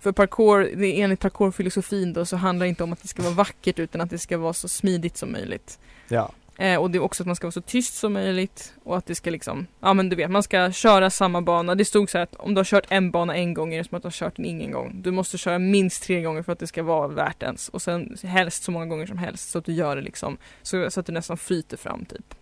för 0.00 0.12
parkour, 0.12 0.70
det 0.76 0.86
är 0.86 1.04
enligt 1.04 1.20
parkourfilosofin 1.20 2.12
då 2.12 2.24
så 2.24 2.36
handlar 2.36 2.64
det 2.64 2.68
inte 2.68 2.84
om 2.84 2.92
att 2.92 3.02
det 3.02 3.08
ska 3.08 3.22
vara 3.22 3.34
vackert 3.34 3.78
utan 3.78 4.00
att 4.00 4.10
det 4.10 4.18
ska 4.18 4.38
vara 4.38 4.52
så 4.52 4.68
smidigt 4.68 5.16
som 5.16 5.32
möjligt. 5.32 5.78
Ja, 6.08 6.32
Eh, 6.60 6.76
och 6.80 6.90
det 6.90 6.98
är 6.98 7.02
också 7.02 7.22
att 7.22 7.26
man 7.26 7.36
ska 7.36 7.46
vara 7.46 7.52
så 7.52 7.60
tyst 7.60 7.94
som 7.94 8.12
möjligt 8.12 8.74
och 8.84 8.96
att 8.96 9.06
det 9.06 9.14
ska 9.14 9.30
liksom, 9.30 9.66
ja 9.80 9.94
men 9.94 10.08
du 10.08 10.16
vet, 10.16 10.30
man 10.30 10.42
ska 10.42 10.72
köra 10.72 11.10
samma 11.10 11.42
bana. 11.42 11.74
Det 11.74 11.84
stod 11.84 12.10
så 12.10 12.18
här 12.18 12.22
att 12.22 12.34
om 12.34 12.54
du 12.54 12.58
har 12.58 12.64
kört 12.64 12.86
en 12.88 13.10
bana 13.10 13.36
en 13.36 13.54
gång 13.54 13.74
är 13.74 13.78
det 13.78 13.84
som 13.84 13.96
att 13.96 14.02
du 14.02 14.06
har 14.06 14.12
kört 14.12 14.36
den 14.36 14.44
ingen 14.44 14.70
gång. 14.70 15.02
Du 15.02 15.10
måste 15.10 15.38
köra 15.38 15.58
minst 15.58 16.02
tre 16.02 16.22
gånger 16.22 16.42
för 16.42 16.52
att 16.52 16.58
det 16.58 16.66
ska 16.66 16.82
vara 16.82 17.08
värt 17.08 17.42
ens 17.42 17.68
och 17.68 17.82
sen 17.82 18.16
helst 18.22 18.62
så 18.62 18.72
många 18.72 18.86
gånger 18.86 19.06
som 19.06 19.18
helst 19.18 19.50
så 19.50 19.58
att 19.58 19.64
du 19.64 19.72
gör 19.72 19.96
det 19.96 20.02
liksom 20.02 20.36
så, 20.62 20.90
så 20.90 21.00
att 21.00 21.06
du 21.06 21.12
nästan 21.12 21.36
flyter 21.36 21.76
fram 21.76 22.04
typ. 22.04 22.34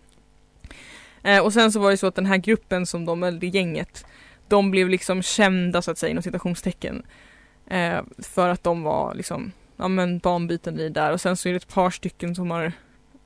Eh, 1.23 1.39
och 1.39 1.53
sen 1.53 1.71
så 1.71 1.79
var 1.79 1.91
det 1.91 1.97
så 1.97 2.07
att 2.07 2.15
den 2.15 2.25
här 2.25 2.37
gruppen 2.37 2.85
som 2.85 3.05
de, 3.05 3.23
eller 3.23 3.39
det 3.39 3.47
gänget, 3.47 4.05
de 4.47 4.71
blev 4.71 4.89
liksom 4.89 5.21
kända 5.21 5.81
så 5.81 5.91
att 5.91 5.97
säga 5.97 6.11
inom 6.11 6.23
citationstecken. 6.23 7.03
Eh, 7.67 8.01
för 8.17 8.49
att 8.49 8.63
de 8.63 8.83
var 8.83 9.15
liksom, 9.15 9.51
ja 9.77 9.87
men 9.87 10.19
banbytande 10.19 10.81
i 10.81 10.89
det 10.89 11.01
där 11.01 11.11
och 11.11 11.21
sen 11.21 11.37
så 11.37 11.49
är 11.49 11.53
det 11.53 11.57
ett 11.57 11.73
par 11.73 11.89
stycken 11.89 12.35
som 12.35 12.51
har 12.51 12.73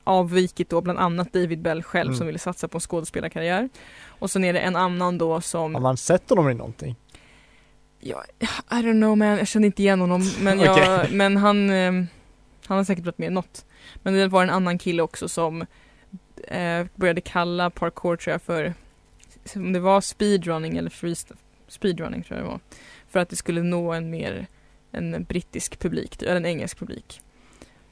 avvikit 0.04 0.70
då, 0.70 0.82
bland 0.82 1.00
annat 1.00 1.34
David 1.34 1.62
Bell 1.62 1.84
själv 1.84 2.08
Mm. 2.08 2.18
som 2.18 2.28
ville 2.28 2.40
satsa 2.40 2.68
på 2.68 2.78
en 2.78 2.82
skådespelarkarriär. 2.82 3.70
Och 4.08 4.32
sen 4.32 4.44
är 4.44 4.54
det 4.54 4.60
en 4.60 4.76
annan 4.76 5.18
då 5.18 5.42
som 5.42 5.74
har 5.76 5.82
man 5.82 5.98
sett 5.98 6.30
honom 6.30 6.50
i 6.50 6.54
någonting? 6.54 6.96
Ja, 8.00 8.24
I 8.40 8.46
don't 8.76 9.00
know 9.02 9.18
man, 9.18 9.28
jag 9.28 9.48
kände 9.48 9.66
inte 9.66 9.82
igen 9.82 10.02
honom 10.02 10.22
men, 10.42 10.60
jag, 10.60 10.72
Okej. 11.00 11.12
men 11.12 11.38
han, 11.38 11.70
eh, 11.70 11.92
han 12.66 12.78
har 12.78 12.84
säkert 12.84 13.06
varit 13.06 13.18
med 13.18 13.28
i 13.28 13.32
något. 13.32 13.66
Men 13.96 14.14
det 14.14 14.28
var 14.28 14.44
en 14.44 14.50
annan 14.50 14.78
kille 14.78 15.02
också 15.04 15.30
som 15.30 15.62
eh, 16.48 16.86
började 16.96 17.22
kalla 17.22 17.70
parkour 17.70 18.16
tror 18.16 18.32
jag 18.32 18.42
för 18.42 18.74
om 19.56 19.74
det 19.74 19.80
var 19.80 20.02
speedrunning 20.02 20.78
eller 20.78 20.90
freestyle, 20.90 21.38
speedrunning 21.68 22.24
tror 22.24 22.40
jag 22.40 22.46
det 22.48 22.52
var. 22.52 22.60
För 23.10 23.20
att 23.20 23.30
det 23.30 23.36
skulle 23.36 23.64
nå 23.64 23.94
en 23.94 24.10
mer 24.10 24.48
en 24.92 25.24
brittisk 25.24 25.80
publik, 25.80 26.22
eller 26.22 26.36
en 26.36 26.46
engelsk 26.46 26.80
publik. 26.80 27.22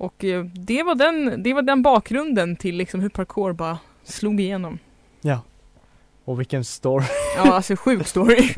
Och 0.01 0.23
eh, 0.23 0.43
det 0.43 0.83
var 0.83 0.95
den, 0.95 1.43
det 1.43 1.53
var 1.53 1.61
den 1.61 1.81
bakgrunden 1.81 2.55
till 2.55 2.75
liksom 2.75 2.99
hur 2.99 3.09
parkour 3.09 3.53
bara 3.53 3.77
slog 4.03 4.39
igenom. 4.39 4.79
Ja. 5.21 5.41
Och 6.25 6.39
vilken 6.39 6.63
story. 6.63 7.05
Ja, 7.37 7.53
alltså 7.53 7.75
sjuk 7.75 8.07
story. 8.07 8.49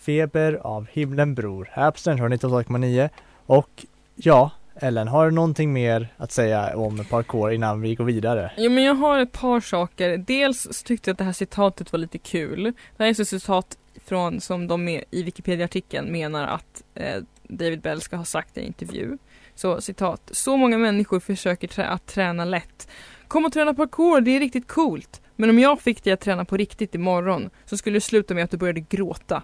Feber 0.00 0.54
av 0.54 0.86
himlen 0.92 1.34
bror 1.34 1.68
här 1.72 1.90
på 1.90 1.98
Studentradion 1.98 2.38
98,9 2.38 3.08
och 3.46 3.86
ja, 4.14 4.50
Ellen, 4.74 5.08
har 5.08 5.24
du 5.24 5.30
någonting 5.30 5.72
mer 5.72 6.08
att 6.16 6.32
säga 6.32 6.76
om 6.76 7.04
parkour 7.10 7.52
innan 7.52 7.80
vi 7.80 7.94
går 7.94 8.04
vidare? 8.04 8.52
Jo 8.56 8.70
men 8.70 8.84
jag 8.84 8.94
har 8.94 9.18
ett 9.18 9.32
par 9.32 9.60
saker. 9.60 10.16
Dels 10.18 10.62
så 10.62 10.84
tyckte 10.84 11.10
jag 11.10 11.14
att 11.14 11.18
det 11.18 11.24
här 11.24 11.32
citatet 11.32 11.92
var 11.92 11.98
lite 11.98 12.18
kul. 12.18 12.62
Det 12.96 13.04
här 13.04 13.06
är 13.06 13.20
ett 13.20 13.28
citat 13.28 13.76
från 14.04 14.40
som 14.40 14.66
de 14.66 14.84
med, 14.84 15.04
i 15.10 15.22
Wikipedia-artikeln 15.22 16.12
menar 16.12 16.46
att 16.46 16.82
eh, 16.94 17.22
David 17.42 17.80
Bell 17.80 18.00
ska 18.00 18.16
ha 18.16 18.24
sagt 18.24 18.56
i 18.56 18.60
en 18.60 18.66
intervju. 18.66 19.18
Så 19.54 19.80
citat. 19.80 20.30
Så 20.32 20.56
många 20.56 20.78
människor 20.78 21.20
försöker 21.20 21.68
trä 21.68 21.86
att 21.86 22.06
träna 22.06 22.44
lätt. 22.44 22.88
Kom 23.28 23.44
och 23.44 23.52
träna 23.52 23.74
parkour, 23.74 24.20
det 24.20 24.30
är 24.30 24.40
riktigt 24.40 24.68
coolt. 24.68 25.20
Men 25.36 25.50
om 25.50 25.58
jag 25.58 25.80
fick 25.80 26.04
dig 26.04 26.12
att 26.12 26.20
träna 26.20 26.44
på 26.44 26.56
riktigt 26.56 26.94
imorgon 26.94 27.50
så 27.64 27.76
skulle 27.76 27.96
det 27.96 28.00
sluta 28.00 28.34
med 28.34 28.44
att 28.44 28.50
du 28.50 28.56
började 28.56 28.80
gråta. 28.80 29.42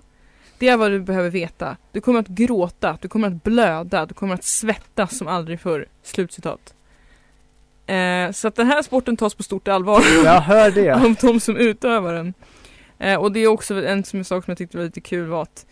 Det 0.59 0.69
är 0.69 0.77
vad 0.77 0.91
du 0.91 1.01
behöver 1.01 1.31
veta. 1.31 1.77
Du 1.93 2.01
kommer 2.01 2.21
att 2.21 2.29
gråta, 2.29 2.99
du 3.01 3.09
kommer 3.09 3.29
att 3.29 3.43
blöda, 3.43 4.07
du 4.07 4.15
kommer 4.15 4.35
att 4.35 4.45
svettas 4.45 5.19
som 5.19 5.29
aldrig 5.29 5.61
förr. 5.61 5.87
Slutcitat. 6.03 6.75
Eh, 7.87 8.31
så 8.33 8.49
att 8.49 8.55
den 8.55 8.67
här 8.67 8.83
sporten 8.83 9.17
tas 9.17 9.35
på 9.35 9.43
stort 9.43 9.69
allvar. 9.69 10.03
Jag 10.25 10.41
hör 10.41 10.71
det. 10.71 10.91
av 11.05 11.15
de 11.21 11.41
som 11.41 11.57
utövar 11.57 12.15
den. 12.15 12.35
Eh, 12.99 13.21
och 13.21 13.33
det 13.33 13.41
är 13.41 13.47
också 13.47 13.87
en 13.87 14.05
som 14.05 14.25
sak 14.25 14.45
som 14.45 14.51
jag 14.51 14.59
tyckte 14.59 14.77
var 14.77 14.85
lite 14.85 15.01
kul 15.01 15.27
var 15.29 15.43
att 15.43 15.67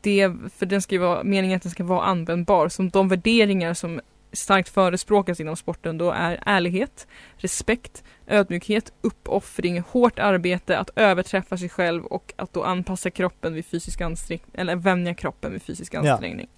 det, 0.00 0.32
för 0.56 0.66
den 0.66 0.82
ska 0.82 0.94
ju 0.94 1.00
vara, 1.00 1.24
meningen 1.24 1.56
att 1.56 1.62
den 1.62 1.72
ska 1.72 1.84
vara 1.84 2.04
användbar, 2.04 2.68
som 2.68 2.90
de 2.90 3.08
värderingar 3.08 3.74
som 3.74 4.00
starkt 4.32 4.68
förespråkas 4.68 5.40
inom 5.40 5.56
sporten 5.56 5.98
då 5.98 6.10
är 6.10 6.42
ärlighet, 6.46 7.06
respekt, 7.36 8.04
ödmjukhet, 8.26 8.92
uppoffring, 9.00 9.80
hårt 9.80 10.18
arbete, 10.18 10.78
att 10.78 10.90
överträffa 10.96 11.56
sig 11.56 11.68
själv 11.68 12.04
och 12.04 12.32
att 12.36 12.52
då 12.52 12.64
anpassa 12.64 13.10
kroppen 13.10 13.54
vid 13.54 13.66
fysisk 13.66 14.00
ansträngning, 14.00 14.46
eller 14.52 14.76
vänja 14.76 15.14
kroppen 15.14 15.52
vid 15.52 15.62
fysisk 15.62 15.94
Ja. 15.94 16.48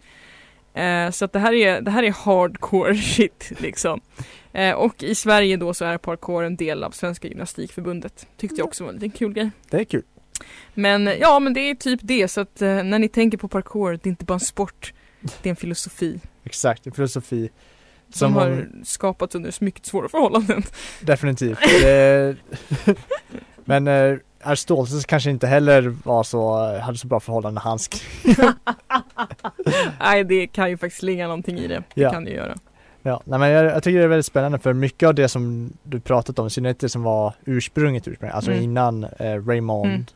Eh, 0.74 1.11
så 1.11 1.24
att 1.24 1.33
det 1.33 1.38
här 1.38 1.52
är, 1.52 1.80
det 1.80 1.90
här 1.90 2.02
är 2.02 2.11
hardcore 2.12 2.94
shit 3.16 3.52
liksom. 3.59 4.00
Eh, 4.52 4.72
och 4.74 5.02
i 5.02 5.14
Sverige 5.14 5.56
då 5.56 5.74
så 5.74 5.85
är 5.85 5.98
parkour 5.98 6.44
en 6.44 6.56
del 6.56 6.85
av 6.85 6.90
Svenska 6.90 7.28
Gymnastikförbundet. 7.28 8.26
Tyckte 8.37 8.56
jag 8.59 8.66
också 8.66 8.85
var 8.85 8.88
en 8.88 8.94
liten 8.94 9.11
kul 9.11 9.33
grej. 9.33 9.50
Det 9.70 9.76
är 9.80 9.85
kul. 9.85 10.02
Men 10.74 11.09
eh, 11.09 11.14
ja, 11.14 11.38
men 11.38 11.54
det 11.54 11.61
är 11.61 11.74
typ 11.74 12.00
det. 12.02 12.28
Så 12.28 12.40
att 12.40 12.62
eh, 12.62 12.83
när 12.83 12.98
ni 12.98 13.09
tänker 13.09 13.38
på 13.38 13.48
parkour, 13.48 13.90
det 13.90 14.06
är 14.06 14.11
inte 14.11 14.24
bara 14.24 14.35
en 14.35 14.40
sport. 14.40 14.92
Det 15.42 15.48
är 15.48 15.50
en 15.50 15.56
filosofi 15.56 16.20
Exakt, 16.44 16.87
en 16.87 16.92
filosofi. 16.92 17.48
som, 18.09 18.18
Som 18.18 18.35
har 18.35 18.50
om- 18.50 18.85
skapats 18.85 19.35
under 19.35 19.64
mycket 19.64 19.87
svåra 19.87 20.09
förhållanden. 20.09 20.62
Definitivt. 21.00 21.59
Men 23.64 23.88
eh, 23.88 24.16
Aristoteles 24.42 25.04
kanske 25.06 25.30
inte 25.30 25.46
heller 25.46 25.96
var 26.04 26.22
så, 26.22 26.56
hade 26.78 26.98
så 26.98 27.06
bra 27.06 27.20
förhållanden 27.20 27.54
när 27.54 27.70
han 27.70 27.78
skrev. 27.78 28.02
Nej, 30.00 30.24
det 30.24 30.46
kan 30.46 30.70
ju 30.70 30.76
faktiskt 30.76 31.02
ligga 31.02 31.24
någonting 31.26 31.59
i 31.59 31.66
det. 31.66 31.83
Det 31.94 32.00
Ja. 32.00 32.11
kan 32.11 32.24
det 32.24 32.30
göra. 32.30 32.54
Ja, 33.02 33.22
nej, 33.24 33.38
men 33.38 33.50
jag, 33.50 33.64
jag 33.64 33.83
tycker 33.83 33.98
det 33.98 34.04
är 34.04 34.09
väldigt 34.09 34.26
spännande 34.26 34.59
för 34.59 34.72
mycket 34.72 35.06
av 35.09 35.14
det 35.14 35.28
som 35.28 35.72
du 35.83 36.00
pratat 36.00 36.38
om, 36.38 36.46
i 36.46 36.50
synnerhet 36.50 36.78
det 36.80 36.88
som 36.88 37.02
var 37.02 37.35
ursprunget 37.44 38.09
ursprunget, 38.09 38.35
alltså 38.35 38.50
Mm. 38.50 38.64
innan 38.64 39.04
eh, 39.04 39.46
Raymond 39.46 40.12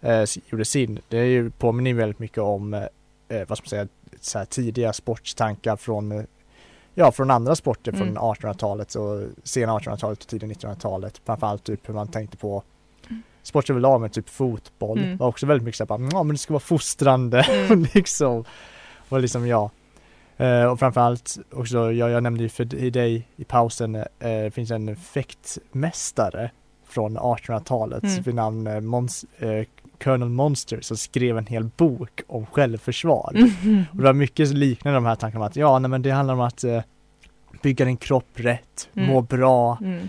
eh, 0.00 0.18
s- 0.18 0.38
gjorde 0.50 0.64
sin, 0.64 0.98
det 1.08 1.18
är 1.18 1.24
ju 1.24 1.50
påminner 1.50 1.90
ju 1.90 1.96
väldigt 1.96 2.18
mycket 2.18 2.38
om, 2.38 2.74
eh, 2.74 2.82
eh, 3.28 3.48
vad 3.48 3.58
ska 3.58 3.64
man 3.64 3.68
säga, 3.68 3.86
så 4.20 4.38
här 4.38 4.44
tidiga 4.44 4.92
sportstankar 4.92 5.76
från, 5.76 6.12
eh, 6.12 6.22
ja 6.94 7.12
från 7.12 7.30
andra 7.30 7.54
sporter 7.54 7.92
Mm. 7.92 8.06
från 8.14 8.18
1800-talet 8.18 8.94
och 8.94 9.20
sena 9.44 9.72
1800-talet 9.78 10.22
och 10.22 10.26
tidiga 10.28 10.48
1900-talet. 10.52 11.20
Framförallt 11.26 11.64
typ 11.64 11.88
hur 11.88 11.94
man 11.94 12.08
tänkte 12.08 12.36
på 12.36 12.62
sport 13.42 13.70
överlag 13.70 14.00
med 14.00 14.12
typ 14.12 14.28
fotboll. 14.28 14.98
Mm. 14.98 15.16
var 15.16 15.26
också 15.28 15.46
väldigt 15.46 15.64
mycket 15.64 15.88
såhär, 15.88 16.08
ja 16.12 16.22
men 16.22 16.34
det 16.34 16.38
ska 16.38 16.52
vara 16.52 16.60
fostrande 16.60 17.40
Mm. 17.42 17.86
liksom. 17.94 18.44
Och 19.08 19.20
liksom 19.20 19.46
ja. 19.46 19.70
Eh, 20.36 20.64
och 20.64 20.78
framförallt 20.78 21.38
också, 21.52 21.92
jag, 21.92 22.10
jag 22.10 22.22
nämnde 22.22 22.42
ju 22.42 22.48
för 22.48 22.74
i 22.74 22.90
dig 22.90 23.28
i 23.36 23.44
pausen, 23.44 23.94
eh, 23.94 24.50
finns 24.52 24.70
en 24.70 24.96
fäktmästare 24.96 26.50
från 26.88 27.18
1800-talet 27.18 28.02
Mm. 28.02 28.22
vid 28.22 28.34
namn 28.34 28.66
eh, 28.66 28.80
Mons, 28.80 29.24
eh, 29.38 29.64
Colonel 30.04 30.28
Monster 30.28 30.80
som 30.80 30.96
skrev 30.96 31.38
en 31.38 31.46
hel 31.46 31.64
bok 31.64 32.22
om 32.26 32.46
självförsvar. 32.46 33.32
Mhm. 33.34 33.84
Och 33.90 33.96
det 33.96 34.02
var 34.04 34.12
mycket 34.12 34.48
liknande 34.48 34.96
de 34.96 35.06
här 35.06 35.14
tankarna 35.16 35.46
att 35.46 35.56
ja, 35.56 35.78
nej, 35.78 35.88
men 35.88 36.02
det 36.02 36.10
handlar 36.10 36.34
om 36.34 36.40
att 36.40 36.64
eh, 36.64 36.82
bygga 37.62 37.84
din 37.84 37.96
kropp 37.96 38.28
rätt, 38.34 38.88
Mm. 38.96 39.08
må 39.08 39.20
bra, 39.20 39.78
Mm. 39.80 40.08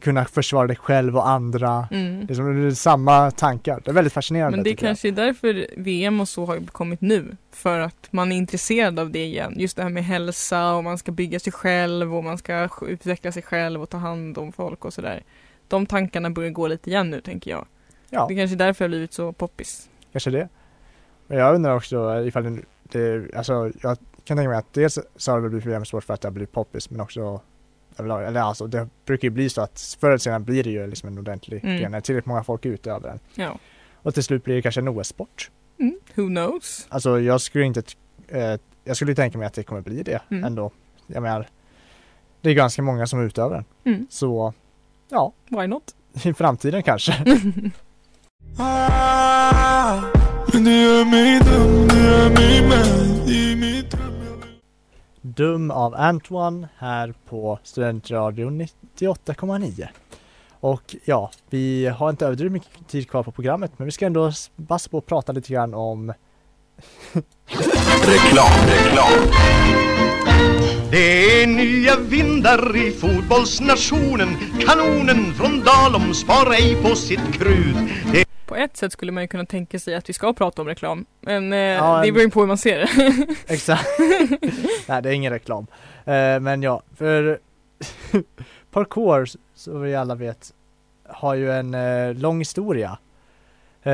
Kunna 0.00 0.24
försvara 0.24 0.66
dig 0.66 0.76
själv 0.76 1.16
och 1.16 1.28
andra. 1.28 1.88
Mm. 1.90 2.26
Det 2.26 2.32
är, 2.32 2.34
som, 2.34 2.62
det 2.62 2.66
är 2.66 2.70
samma 2.70 3.30
tankar. 3.30 3.80
Det 3.84 3.90
är 3.90 3.94
väldigt 3.94 4.12
fascinerande. 4.12 4.56
Men 4.56 4.64
det 4.64 4.70
är 4.70 4.76
kanske 4.76 5.08
är 5.08 5.12
därför 5.12 5.66
VM 5.76 6.20
och 6.20 6.28
så 6.28 6.46
har 6.46 6.66
kommit 6.66 7.00
nu. 7.00 7.36
För 7.50 7.78
att 7.80 8.08
man 8.10 8.32
är 8.32 8.36
intresserad 8.36 8.98
av 8.98 9.10
det 9.10 9.24
igen. 9.24 9.54
Just 9.56 9.76
det 9.76 9.82
här 9.82 9.90
med 9.90 10.04
hälsa 10.04 10.74
och 10.74 10.84
man 10.84 10.98
ska 10.98 11.12
bygga 11.12 11.40
sig 11.40 11.52
själv 11.52 12.16
och 12.16 12.24
man 12.24 12.38
ska 12.38 12.68
utveckla 12.82 13.32
sig 13.32 13.42
själv 13.42 13.82
och 13.82 13.90
ta 13.90 13.96
hand 13.96 14.38
om 14.38 14.52
folk 14.52 14.84
och 14.84 14.92
sådär. 14.92 15.22
De 15.68 15.86
tankarna 15.86 16.30
börjar 16.30 16.50
gå 16.50 16.66
lite 16.66 16.90
igen 16.90 17.10
nu 17.10 17.20
tänker 17.20 17.50
jag. 17.50 17.66
Ja. 18.10 18.26
Det 18.28 18.34
är 18.34 18.38
kanske 18.38 18.54
är 18.54 18.58
därför 18.58 18.84
det 18.84 18.88
har 18.88 18.88
blivit 18.88 19.12
så 19.12 19.32
poppis. 19.32 19.88
Kanske 20.12 20.30
det. 20.30 20.48
Men 21.26 21.38
jag 21.38 21.54
undrar 21.54 21.76
också 21.76 22.24
ifall 22.26 22.60
det 22.82 23.36
alltså 23.36 23.70
jag 23.82 23.98
kan 24.24 24.36
tänka 24.36 24.48
mig 24.48 24.58
att 24.58 24.72
dels 24.72 24.98
så 25.16 25.32
har 25.32 25.40
det 25.40 25.48
blivit 25.48 25.66
VM-sport 25.66 26.04
för 26.04 26.14
att 26.14 26.20
det 26.20 26.28
har 26.28 26.32
blivit 26.32 26.52
poppis 26.52 26.90
men 26.90 27.00
också 27.00 27.40
överlag, 27.98 28.24
eller 28.26 28.40
alltså 28.40 28.66
det 28.66 28.88
brukar 29.06 29.28
ju 29.28 29.30
bli 29.30 29.48
så 29.48 29.60
att 29.60 29.96
förr 30.00 30.08
eller 30.08 30.18
senare 30.18 30.40
blir 30.40 30.64
det 30.64 30.70
ju 30.70 30.86
liksom 30.86 31.08
en 31.08 31.18
ordentlig 31.18 31.64
Mm. 31.64 31.80
gren 31.80 31.90
när 31.92 32.00
tillräckligt 32.00 32.26
många 32.26 32.44
folk 32.44 32.66
utövar 32.66 33.00
den. 33.08 33.18
Ja. 33.34 33.58
Och 34.02 34.14
till 34.14 34.22
slut 34.22 34.44
blir 34.44 34.54
det 34.54 34.62
kanske 34.62 34.80
en 34.80 34.88
OS-sport. 34.88 35.50
Mm. 35.80 35.98
Who 36.14 36.26
knows? 36.26 36.86
Alltså 36.88 37.20
jag 37.20 37.40
skulle 37.40 37.64
inte, 37.64 37.82
eh, 38.28 38.56
jag 38.84 38.96
skulle 38.96 39.14
tänka 39.14 39.38
mig 39.38 39.46
att 39.46 39.54
det 39.54 39.62
kommer 39.62 39.80
bli 39.80 40.02
det 40.02 40.20
Mm. 40.30 40.44
ändå. 40.44 40.70
Jag 41.06 41.22
menar, 41.22 41.48
det 42.40 42.50
är 42.50 42.54
ganska 42.54 42.82
många 42.82 43.06
som 43.06 43.20
utövar 43.22 43.54
den. 43.54 43.64
Mm. 43.94 44.06
Så 44.10 44.52
ja, 45.08 45.32
Why 45.48 45.66
not? 45.66 45.94
i 46.24 46.32
framtiden 46.34 46.82
kanske. 46.82 47.24
Men 50.52 50.64
det 50.64 50.82
gör 50.82 51.04
mig 51.04 51.40
dum, 55.26 55.70
av 55.70 55.94
Antoine 55.94 56.66
här 56.78 57.14
på 57.28 57.58
Studentradion 57.62 58.62
98,9. 58.98 59.88
Och 60.60 60.96
ja, 61.04 61.30
vi 61.50 61.86
har 61.86 62.10
inte 62.10 62.26
överdrivet 62.26 62.52
mycket 62.52 62.88
tid 62.88 63.10
kvar 63.10 63.22
på 63.22 63.32
programmet 63.32 63.72
men 63.76 63.84
vi 63.84 63.92
ska 63.92 64.06
ändå 64.06 64.32
passa 64.68 64.90
på 64.90 64.98
att 64.98 65.06
prata 65.06 65.32
lite 65.32 65.52
grann 65.52 65.74
om 65.74 66.12
Reklam, 68.06 68.66
reklam. 68.68 69.12
Det 70.90 71.42
är 71.42 71.46
nya 71.46 71.96
vindar 71.96 72.76
i 72.76 72.90
fotbollsnationen 72.90 74.36
Kanonen 74.66 75.34
från 75.34 75.60
Dalom 75.60 76.14
sparar 76.14 76.52
ej 76.52 76.76
på 76.82 76.94
sitt 76.94 77.32
krut 77.32 77.76
det 78.12 78.25
på 78.46 78.56
ett 78.56 78.76
sätt 78.76 78.92
skulle 78.92 79.12
man 79.12 79.22
ju 79.22 79.26
kunna 79.28 79.46
tänka 79.46 79.78
sig 79.78 79.94
att 79.94 80.08
vi 80.08 80.12
ska 80.12 80.32
prata 80.32 80.62
om 80.62 80.68
reklam. 80.68 81.06
Men 81.20 81.52
eh, 81.52 81.58
Ja, 81.58 82.02
det 82.04 82.12
beror 82.12 82.24
ju 82.24 82.30
på 82.30 82.40
hur 82.40 82.46
man 82.46 82.58
ser 82.58 82.78
det. 82.78 82.88
Exakt. 83.54 83.88
Nej, 84.88 85.02
det 85.02 85.08
är 85.08 85.12
ingen 85.12 85.32
reklam. 85.32 85.66
Eh, 86.04 86.40
men 86.40 86.62
ja, 86.62 86.82
för 86.96 87.38
parkour, 88.70 89.26
som 89.54 89.80
vi 89.82 89.94
alla 89.94 90.14
vet, 90.14 90.52
har 91.08 91.34
ju 91.34 91.52
en 91.52 91.74
eh, 91.74 92.14
lång 92.14 92.38
historia. 92.38 92.98
Eh, 93.82 93.92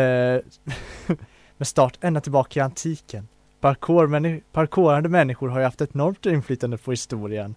med 1.56 1.66
start 1.66 1.98
ända 2.00 2.20
tillbaka 2.20 2.60
i 2.60 2.62
antiken. 2.62 3.28
Parkour, 3.60 4.06
männi- 4.06 4.42
parkourande 4.52 5.08
människor 5.08 5.48
har 5.48 5.58
ju 5.58 5.64
haft 5.64 5.80
ett 5.80 5.94
enormt 5.94 6.26
inflytande 6.26 6.78
på 6.78 6.90
historien. 6.90 7.54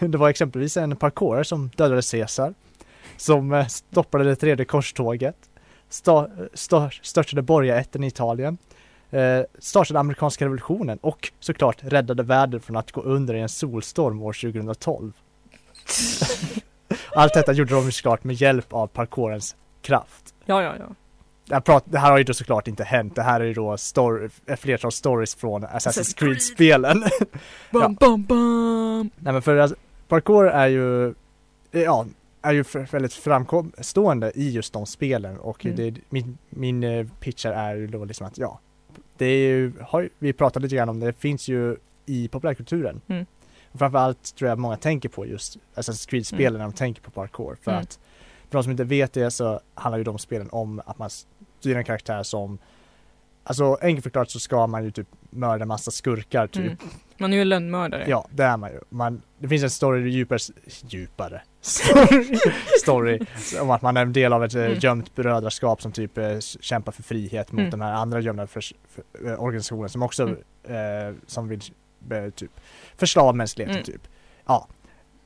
Det 0.00 0.18
var 0.18 0.28
exempelvis 0.28 0.76
en 0.76 0.96
parkourare 0.96 1.44
som 1.44 1.68
dödade 1.76 2.02
Caesar, 2.10 2.54
som 3.16 3.52
eh, 3.52 3.66
stoppade 3.66 4.24
det 4.24 4.36
tredje 4.36 4.64
korståget, 4.64 5.36
störtade 7.02 7.42
borgarätten 7.42 8.04
i 8.04 8.06
Italien, 8.06 8.58
eh, 9.10 9.40
startade 9.58 10.00
amerikanska 10.00 10.44
revolutionen 10.44 10.98
och 10.98 11.32
såklart 11.40 11.76
räddade 11.80 12.22
världen 12.22 12.60
från 12.60 12.76
att 12.76 12.92
gå 12.92 13.00
under 13.00 13.34
i 13.34 13.40
en 13.40 13.48
solstorm 13.48 14.22
år 14.22 14.32
2012. 14.32 15.12
Allt 17.14 17.34
detta 17.34 17.52
gjorde 17.52 17.74
de 17.74 17.92
såklart 17.92 18.24
med 18.24 18.36
hjälp 18.36 18.72
av 18.72 18.86
parkourens 18.86 19.56
kraft. 19.82 20.34
ja, 20.44 20.62
ja, 20.62 20.74
ja. 20.78 20.86
det 21.46 21.54
här, 21.54 21.60
prat, 21.60 21.84
det 21.86 21.98
här 21.98 22.10
har 22.10 22.18
ju 22.18 22.24
då 22.24 22.34
såklart 22.34 22.68
inte 22.68 22.84
hänt. 22.84 23.14
Det 23.14 23.22
här 23.22 23.40
är 23.40 23.44
ju 23.44 23.54
då 23.54 23.76
story, 23.76 24.28
flertal 24.56 24.92
stories 24.92 25.34
från 25.34 25.64
Assassin's 25.64 26.16
Creed-spelen. 26.16 27.04
Bam, 27.70 27.94
bam, 27.94 28.22
bam. 28.22 29.10
Nej 29.16 29.32
men 29.32 29.42
för 29.42 29.74
parkour 30.08 30.48
är 30.48 30.66
ju, 30.66 31.14
ja, 31.70 32.06
är 32.42 32.52
ju 32.52 32.64
väldigt 32.90 33.12
framstående 33.12 34.32
i 34.34 34.50
just 34.50 34.72
de 34.72 34.86
spelen 34.86 35.38
och 35.38 35.64
Mm. 35.66 35.76
det, 35.76 36.00
min, 36.08 36.38
min 36.50 36.84
eh, 36.84 37.06
pitch 37.20 37.44
här 37.44 37.52
är 37.52 37.74
ju 37.76 37.86
då 37.86 38.04
liksom 38.04 38.26
att 38.26 38.38
ja, 38.38 38.60
det 39.16 39.26
är 39.26 39.48
ju, 39.48 39.72
har, 39.80 40.08
vi 40.18 40.32
pratade 40.32 40.62
lite 40.62 40.76
grann 40.76 40.88
om 40.88 41.00
det, 41.00 41.06
det 41.06 41.12
finns 41.12 41.48
ju 41.48 41.76
i 42.06 42.28
populärkulturen. 42.28 43.00
Mm. 43.06 43.26
Framförallt 43.74 44.34
tror 44.36 44.48
jag 44.48 44.58
många 44.58 44.76
tänker 44.76 45.08
på 45.08 45.26
just 45.26 45.56
Assassin's 45.74 46.08
Creed-spelen 46.08 46.46
Mm. 46.48 46.58
när 46.58 46.64
de 46.66 46.72
tänker 46.72 47.02
på 47.02 47.10
parkour. 47.10 47.56
För 47.62 47.70
Mm. 47.70 47.82
att 47.82 47.98
för 48.50 48.58
de 48.58 48.62
som 48.62 48.70
inte 48.70 48.84
vet 48.84 49.12
det 49.12 49.30
så 49.30 49.60
handlar 49.74 49.98
ju 49.98 50.04
de 50.04 50.18
spelen 50.18 50.48
om 50.52 50.82
att 50.86 50.98
man 50.98 51.10
styr 51.60 51.76
en 51.76 51.84
karaktär 51.84 52.22
som 52.22 52.58
Alltså 53.44 53.78
enkelt 53.82 54.02
förklarat 54.02 54.30
så 54.30 54.40
ska 54.40 54.66
man 54.66 54.84
ju 54.84 54.90
typ 54.90 55.08
mörda 55.30 55.64
massa 55.66 55.90
skurkar 55.90 56.46
typ. 56.46 56.62
Mm. 56.64 56.76
Man 57.18 57.32
är 57.32 57.36
ju 57.36 57.44
lönnmördare. 57.44 58.04
Ja, 58.08 58.28
det 58.30 58.42
är 58.42 58.56
man 58.56 58.70
ju. 58.70 58.80
Man, 58.88 59.22
det 59.38 59.48
finns 59.48 59.62
en 59.62 59.70
story 59.70 60.10
djupare, 60.10 60.38
djupare 60.88 61.42
story, 61.62 62.38
story 62.80 63.18
om 63.60 63.70
att 63.70 63.82
man 63.82 63.96
är 63.96 64.02
en 64.02 64.12
del 64.12 64.32
av 64.32 64.44
ett 64.44 64.54
eh, 64.54 64.62
Mm. 64.64 64.78
gömt 64.78 65.14
brödraskap 65.14 65.82
som 65.82 65.92
typ 65.92 66.18
eh, 66.18 66.38
kämpar 66.60 66.92
för 66.92 67.02
frihet 67.02 67.52
mot 67.52 67.58
Mm. 67.60 67.70
de 67.70 67.80
här 67.80 67.92
andra 67.92 68.20
gömda 68.20 68.46
för, 68.46 68.60
för, 68.88 69.28
eh, 69.30 69.42
organisationerna 69.42 69.88
som 69.88 70.02
också 70.02 70.22
Mm. 70.22 71.08
eh, 71.08 71.14
som 71.26 71.48
vill 71.48 71.60
eh, 72.10 72.30
typ 72.30 72.50
förslava 72.96 73.32
mänskligheten 73.32 73.76
Mm. 73.76 73.84
typ. 73.84 74.08
Ja, 74.46 74.68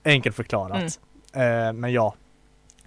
enkelt 0.05 0.37
förklarat. 0.37 1.01
Eh, 1.33 1.72
men 1.72 1.92
ja. 1.92 2.14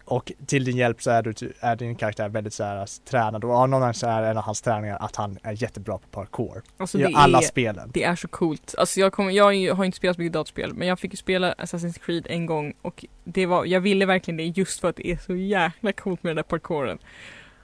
Och 0.09 0.31
till 0.45 0.63
din 0.63 0.77
hjälp 0.77 1.01
så 1.01 1.11
är, 1.11 1.23
du, 1.23 1.53
är 1.59 1.75
din 1.75 1.95
karaktär 1.95 2.29
väldigt 2.29 2.53
så 2.53 2.63
här 2.63 3.05
tränad 3.09 3.43
och 3.43 3.51
av 3.51 3.69
någon 3.69 3.83
anledning 3.83 3.93
så 3.93 4.07
är 4.07 4.23
en 4.23 4.37
av 4.37 4.43
hans 4.43 4.61
träningar 4.61 4.97
att 5.01 5.15
han 5.15 5.37
är 5.43 5.63
jättebra 5.63 5.97
på 5.97 6.07
parkour. 6.07 6.61
Alltså, 6.77 6.99
I 6.99 7.13
alla 7.15 7.37
är- 7.37 7.41
spelen. 7.41 7.91
Det 7.93 8.03
är 8.03 8.15
så 8.15 8.27
coolt. 8.27 8.75
Alltså 8.77 8.99
jag, 8.99 9.13
kommer, 9.13 9.31
jag 9.31 9.75
har 9.75 9.85
inte 9.85 9.97
spelat 9.97 10.15
så 10.15 10.21
mycket 10.21 10.33
dataspel 10.33 10.73
men 10.73 10.87
jag 10.87 10.99
fick 10.99 11.13
ju 11.13 11.17
spela 11.17 11.53
Assassin's 11.53 11.99
Creed 12.05 12.27
en 12.29 12.45
gång 12.45 12.73
och 12.81 13.05
det 13.23 13.45
var, 13.45 13.65
jag 13.65 13.81
ville 13.81 14.05
verkligen 14.05 14.37
det 14.37 14.43
just 14.43 14.79
för 14.79 14.89
att 14.89 14.95
det 14.95 15.07
är 15.07 15.17
så 15.17 15.35
jäkla 15.35 15.91
coolt 15.91 16.23
med 16.23 16.29
den 16.29 16.35
där 16.35 16.43
parkouren. 16.43 16.97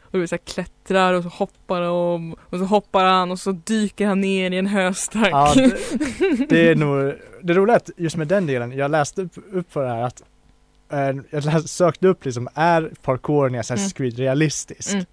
Och 0.02 0.20
du 0.20 0.28
så 0.28 0.36
här 0.36 0.42
klättrar 0.46 1.14
och 1.14 1.24
så 1.24 1.30
hoppar 1.30 1.82
de 1.82 2.36
och 2.50 2.60
så 2.60 2.66
hoppar 2.66 3.06
han 3.06 3.32
och 3.32 3.40
så 3.40 3.52
dyker 3.52 4.08
han 4.08 4.22
ner 4.22 4.52
i 4.52 4.58
en 4.58 4.68
höstack. 4.68 5.30
Ja, 5.32 5.54
det, 5.56 6.50
det 6.50 6.70
är 6.70 6.76
nog, 6.76 7.14
det 7.42 7.54
roliga 7.54 7.76
är 7.76 7.78
att 7.78 7.90
just 7.98 8.18
med 8.18 8.28
den 8.28 8.46
delen, 8.46 8.72
jag 8.72 8.92
läste 8.92 9.22
upp, 9.22 9.32
upp 9.52 9.72
för 9.72 9.84
det 9.84 9.90
här 9.90 10.02
att 10.02 10.24
jag 11.30 11.70
sökte 11.70 12.08
upp 12.08 12.26
liksom, 12.26 12.48
är 12.54 12.92
parkouren 13.02 13.56
i 13.56 13.60
Assassin's 13.60 13.76
Mm. 13.78 13.90
Creed 13.92 14.18
realistisk? 14.20 14.94
Mm. 14.94 15.06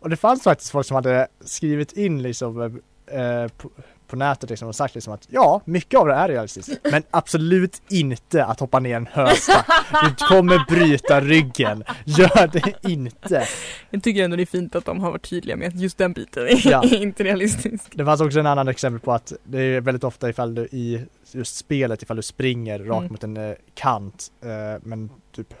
Och 0.00 0.10
det 0.10 0.16
fanns 0.16 0.42
faktiskt 0.42 0.70
folk 0.70 0.86
som 0.86 0.94
hade 0.94 1.26
skrivit 1.44 1.92
in 1.92 2.22
liksom 2.22 2.80
eh, 3.06 3.48
på, 3.56 3.70
på 4.06 4.16
nätet 4.16 4.50
liksom 4.50 4.68
och 4.68 4.74
sagt 4.74 4.94
liksom 4.94 5.12
att 5.12 5.26
ja, 5.30 5.60
mycket 5.64 6.00
av 6.00 6.06
det 6.06 6.14
är 6.14 6.28
realistiskt, 6.28 6.70
men 6.90 7.02
absolut 7.10 7.82
inte 7.88 8.44
att 8.44 8.60
hoppa 8.60 8.80
ner 8.80 8.96
en 8.96 9.06
höstack. 9.12 9.66
Du 10.04 10.26
kommer 10.26 10.64
bryta 10.68 11.20
ryggen. 11.20 11.84
Gör 12.04 12.46
det 12.46 12.90
inte. 12.90 13.46
Jag 13.90 14.02
tycker 14.02 14.24
ändå 14.24 14.36
det 14.36 14.42
är 14.42 14.46
fint 14.46 14.74
att 14.76 14.84
de 14.84 15.00
har 15.00 15.10
varit 15.10 15.30
tydliga 15.30 15.56
med 15.56 15.68
att 15.68 15.80
just 15.80 15.98
den 15.98 16.12
biten 16.12 16.42
är 16.46 16.70
Ja. 16.70 16.84
inte 16.96 17.24
realistisk. 17.24 17.82
Det 17.92 18.04
fanns 18.04 18.20
också 18.20 18.40
en 18.40 18.46
annan 18.46 18.68
exempel 18.68 19.00
på 19.00 19.12
att 19.12 19.32
det 19.44 19.58
är 19.62 19.80
väldigt 19.80 20.04
ofta 20.04 20.28
ifall 20.30 20.54
du 20.54 20.62
i 20.62 21.06
just 21.36 21.56
spelet 21.56 22.02
ifall 22.02 22.16
du 22.16 22.22
springer 22.22 22.78
rakt 22.78 23.00
Mm. 23.00 23.12
mot 23.12 23.24
en 23.24 23.36
eh, 23.36 23.54
kant 23.74 24.32
eh, 24.42 24.82
men 24.82 25.10
typ 25.32 25.54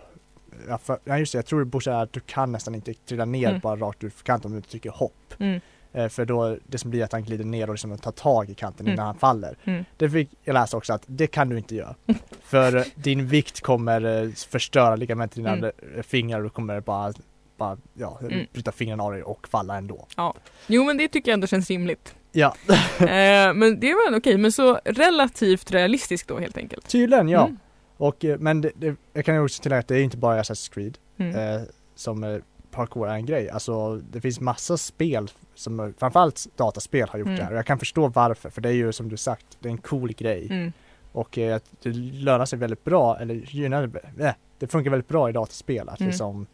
ja, 0.68 0.78
för, 0.78 0.98
ja 1.04 1.18
just 1.18 1.32
det, 1.32 1.38
jag 1.38 1.46
tror 1.46 1.64
det 1.64 1.90
är 1.90 2.02
att 2.02 2.12
du 2.12 2.20
kan 2.20 2.52
nästan 2.52 2.74
inte 2.74 2.94
trilla 2.94 3.24
ner 3.24 3.48
Mm. 3.48 3.60
bara 3.60 3.76
rakt 3.76 4.04
ut 4.04 4.14
för 4.14 4.24
kanten 4.24 4.50
om 4.50 4.56
du 4.56 4.62
trycker 4.62 4.90
hopp. 4.90 5.34
Mm. 5.38 5.60
Eh, 5.92 6.08
för 6.08 6.24
då 6.24 6.56
det 6.66 6.78
som 6.78 6.90
blir 6.90 7.04
att 7.04 7.12
han 7.12 7.22
glider 7.24 7.44
ner 7.44 7.68
och 7.68 7.74
liksom 7.74 7.98
tar 7.98 8.12
tag 8.12 8.50
i 8.50 8.54
kanten 8.54 8.86
Mm. 8.86 8.94
innan 8.94 9.06
han 9.06 9.14
faller. 9.18 9.56
Mm. 9.64 9.84
Det 9.96 10.10
fick 10.10 10.28
jag 10.44 10.54
läsa 10.54 10.76
också 10.76 10.92
att 10.92 11.02
det 11.06 11.26
kan 11.26 11.48
du 11.48 11.56
inte 11.58 11.74
göra. 11.74 11.94
för 12.42 12.84
din 12.94 13.26
vikt 13.26 13.60
kommer 13.60 14.30
förstöra 14.48 14.96
ligamenten 14.96 15.46
i 15.46 15.48
dina 15.50 15.56
Mm. 15.92 16.02
fingrar 16.02 16.38
och 16.38 16.44
du 16.44 16.50
kommer 16.50 16.80
bara, 16.80 17.12
bara 17.56 17.78
ja, 17.94 18.18
Mm. 18.22 18.46
bryta 18.52 18.72
fingrarna 18.72 19.02
av 19.02 19.12
dig 19.12 19.22
och 19.22 19.48
falla 19.48 19.76
ändå. 19.76 20.06
Ja. 20.16 20.34
Jo 20.66 20.84
men 20.84 20.96
det 20.96 21.08
tycker 21.08 21.30
jag 21.30 21.34
ändå 21.34 21.46
känns 21.46 21.70
rimligt. 21.70 22.14
Ja. 22.32 22.56
eh, 23.00 23.54
men 23.54 23.80
det 23.80 23.94
var 23.94 24.18
okej, 24.18 24.36
men 24.38 24.52
så 24.52 24.80
relativt 24.84 25.70
realistiskt 25.70 26.28
då 26.28 26.38
helt 26.38 26.56
enkelt. 26.56 26.88
Tydligen 26.88 27.28
ja. 27.28 27.44
Mm. 27.46 27.58
Och, 27.96 28.24
eh, 28.24 28.38
men 28.38 28.60
det, 28.60 28.70
det, 28.76 28.96
jag 29.12 29.24
kan 29.24 29.34
ju 29.34 29.40
också 29.44 29.62
tillägga 29.62 29.80
att 29.80 29.88
det 29.88 29.96
är 29.98 30.02
inte 30.02 30.16
bara 30.16 30.42
Assassin's 30.42 30.72
Creed 30.74 30.98
Mm. 31.18 31.36
eh, 31.56 31.62
som 31.94 32.24
eh, 32.24 32.38
parkour 32.70 33.08
är 33.08 33.14
en 33.14 33.26
grej. 33.26 33.50
Alltså 33.50 33.96
det 33.96 34.20
finns 34.20 34.40
massa 34.40 34.76
spel 34.76 35.30
som 35.54 35.80
eh, 35.80 35.88
framförallt 35.98 36.46
dataspel 36.56 37.08
har 37.08 37.18
gjort 37.18 37.26
Mm. 37.26 37.38
det 37.38 37.44
här 37.44 37.52
och 37.52 37.58
jag 37.58 37.66
kan 37.66 37.78
förstå 37.78 38.08
varför 38.08 38.50
för 38.50 38.60
det 38.60 38.68
är 38.68 38.72
ju 38.72 38.92
som 38.92 39.08
du 39.08 39.16
sagt, 39.16 39.46
det 39.60 39.68
är 39.68 39.70
en 39.72 39.78
cool 39.78 40.12
grej. 40.12 40.46
Mm. 40.50 40.72
Och 41.12 41.38
eh, 41.38 41.60
det 41.82 41.88
lönar 41.96 42.46
sig 42.46 42.58
väldigt 42.58 42.84
bra, 42.84 43.18
eller 43.20 43.34
gynnar, 43.34 43.90
eh, 44.20 44.30
det 44.58 44.66
funkar 44.66 44.90
väldigt 44.90 45.08
bra 45.08 45.28
i 45.28 45.32
dataspel 45.32 45.88
att 45.88 46.00
Mm. 46.00 46.08
liksom 46.10 46.46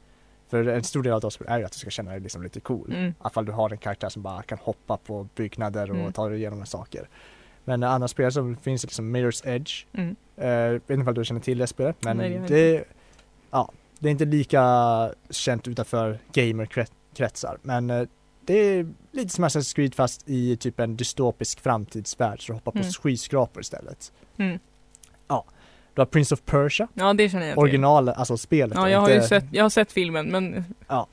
för 0.53 0.67
en 0.69 0.85
stor 0.85 1.03
del 1.03 1.13
av 1.13 1.21
dataspel 1.21 1.47
är 1.51 1.59
ju 1.59 1.65
att 1.65 1.73
du 1.73 1.79
ska 1.79 1.91
känna 1.91 2.11
dig 2.11 2.21
liksom 2.21 2.43
lite 2.43 2.61
cool. 2.61 2.93
Mm. 2.93 3.09
I 3.11 3.15
alla 3.19 3.31
fall 3.31 3.45
du 3.45 3.53
har 3.53 3.71
en 3.71 3.79
karaktär 3.79 4.09
som 4.09 4.23
bara 4.23 4.43
kan 4.43 4.59
hoppa 4.59 4.97
på 4.97 5.29
byggnader 5.35 5.91
och 5.91 5.97
Mm. 5.97 6.13
ta 6.13 6.29
dig 6.29 6.39
igenom 6.39 6.67
saker. 6.67 7.09
Men 7.65 7.83
andra 7.83 8.09
spel 8.09 8.33
som 8.33 8.57
finns 8.57 8.83
liksom 8.83 9.17
Mirror's 9.17 9.49
Edge. 9.49 9.87
Mm. 9.93 10.17
Eh, 10.37 10.73
vet 10.73 10.91
inte 10.91 11.09
om 11.11 11.15
du 11.15 11.25
känner 11.25 11.41
till 11.41 11.59
det 11.59 11.67
spelet 11.67 11.97
men 12.01 12.17
Nej, 12.17 12.43
det 12.49 12.85
ja, 13.51 13.73
det 13.99 14.09
är 14.09 14.11
inte 14.11 14.25
lika 14.25 14.63
känt 15.31 15.69
utanför 15.69 16.19
gamerkretsar 16.33 17.59
men 17.63 17.91
eh, 17.91 18.09
det 18.45 18.55
är 18.55 18.87
lite 19.13 19.29
som 19.29 19.45
Assassin's 19.45 19.75
Creed 19.75 19.95
fast 19.95 20.29
i 20.29 20.57
typ 20.57 20.81
en 20.81 20.97
dystopisk 20.97 21.61
framtidsvärld 21.61 22.47
så 22.47 22.53
du 22.53 22.57
hoppar 22.57 22.73
på 22.73 22.79
Mm. 22.79 22.91
skyskrapor 22.93 23.61
istället. 23.61 24.13
Mm. 24.37 24.59
Ja, 25.29 25.45
du 25.95 26.01
har 26.01 26.07
Prince 26.07 26.35
of 26.35 26.41
Persia, 26.45 26.89
Ja 26.95 27.13
det 27.13 27.29
känner 27.29 27.47
jag 27.47 27.55
till. 27.55 27.59
original, 27.63 28.09
alltså 28.09 28.37
spelet. 28.37 28.79
Ja 28.79 28.91
jag 28.91 29.01
har 29.01 29.09
ju 29.09 29.15
inte- 29.15 29.29
sett, 29.29 29.45
jag 29.51 29.65
har 29.65 29.71
sett 29.71 29.93
filmen 29.93 30.27
men 30.31 30.65
Ja. 30.89 31.07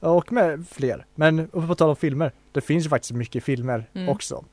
Och 0.00 0.32
med 0.32 0.64
fler. 0.70 1.04
Men 1.14 1.48
på 1.48 1.74
tal 1.74 1.88
om 1.90 1.96
filmer, 1.96 2.32
det 2.52 2.60
finns 2.60 2.84
ju 2.84 2.88
faktiskt 2.88 3.12
mycket 3.12 3.44
filmer 3.44 3.84
Mm. 3.94 4.08
också. 4.08 4.44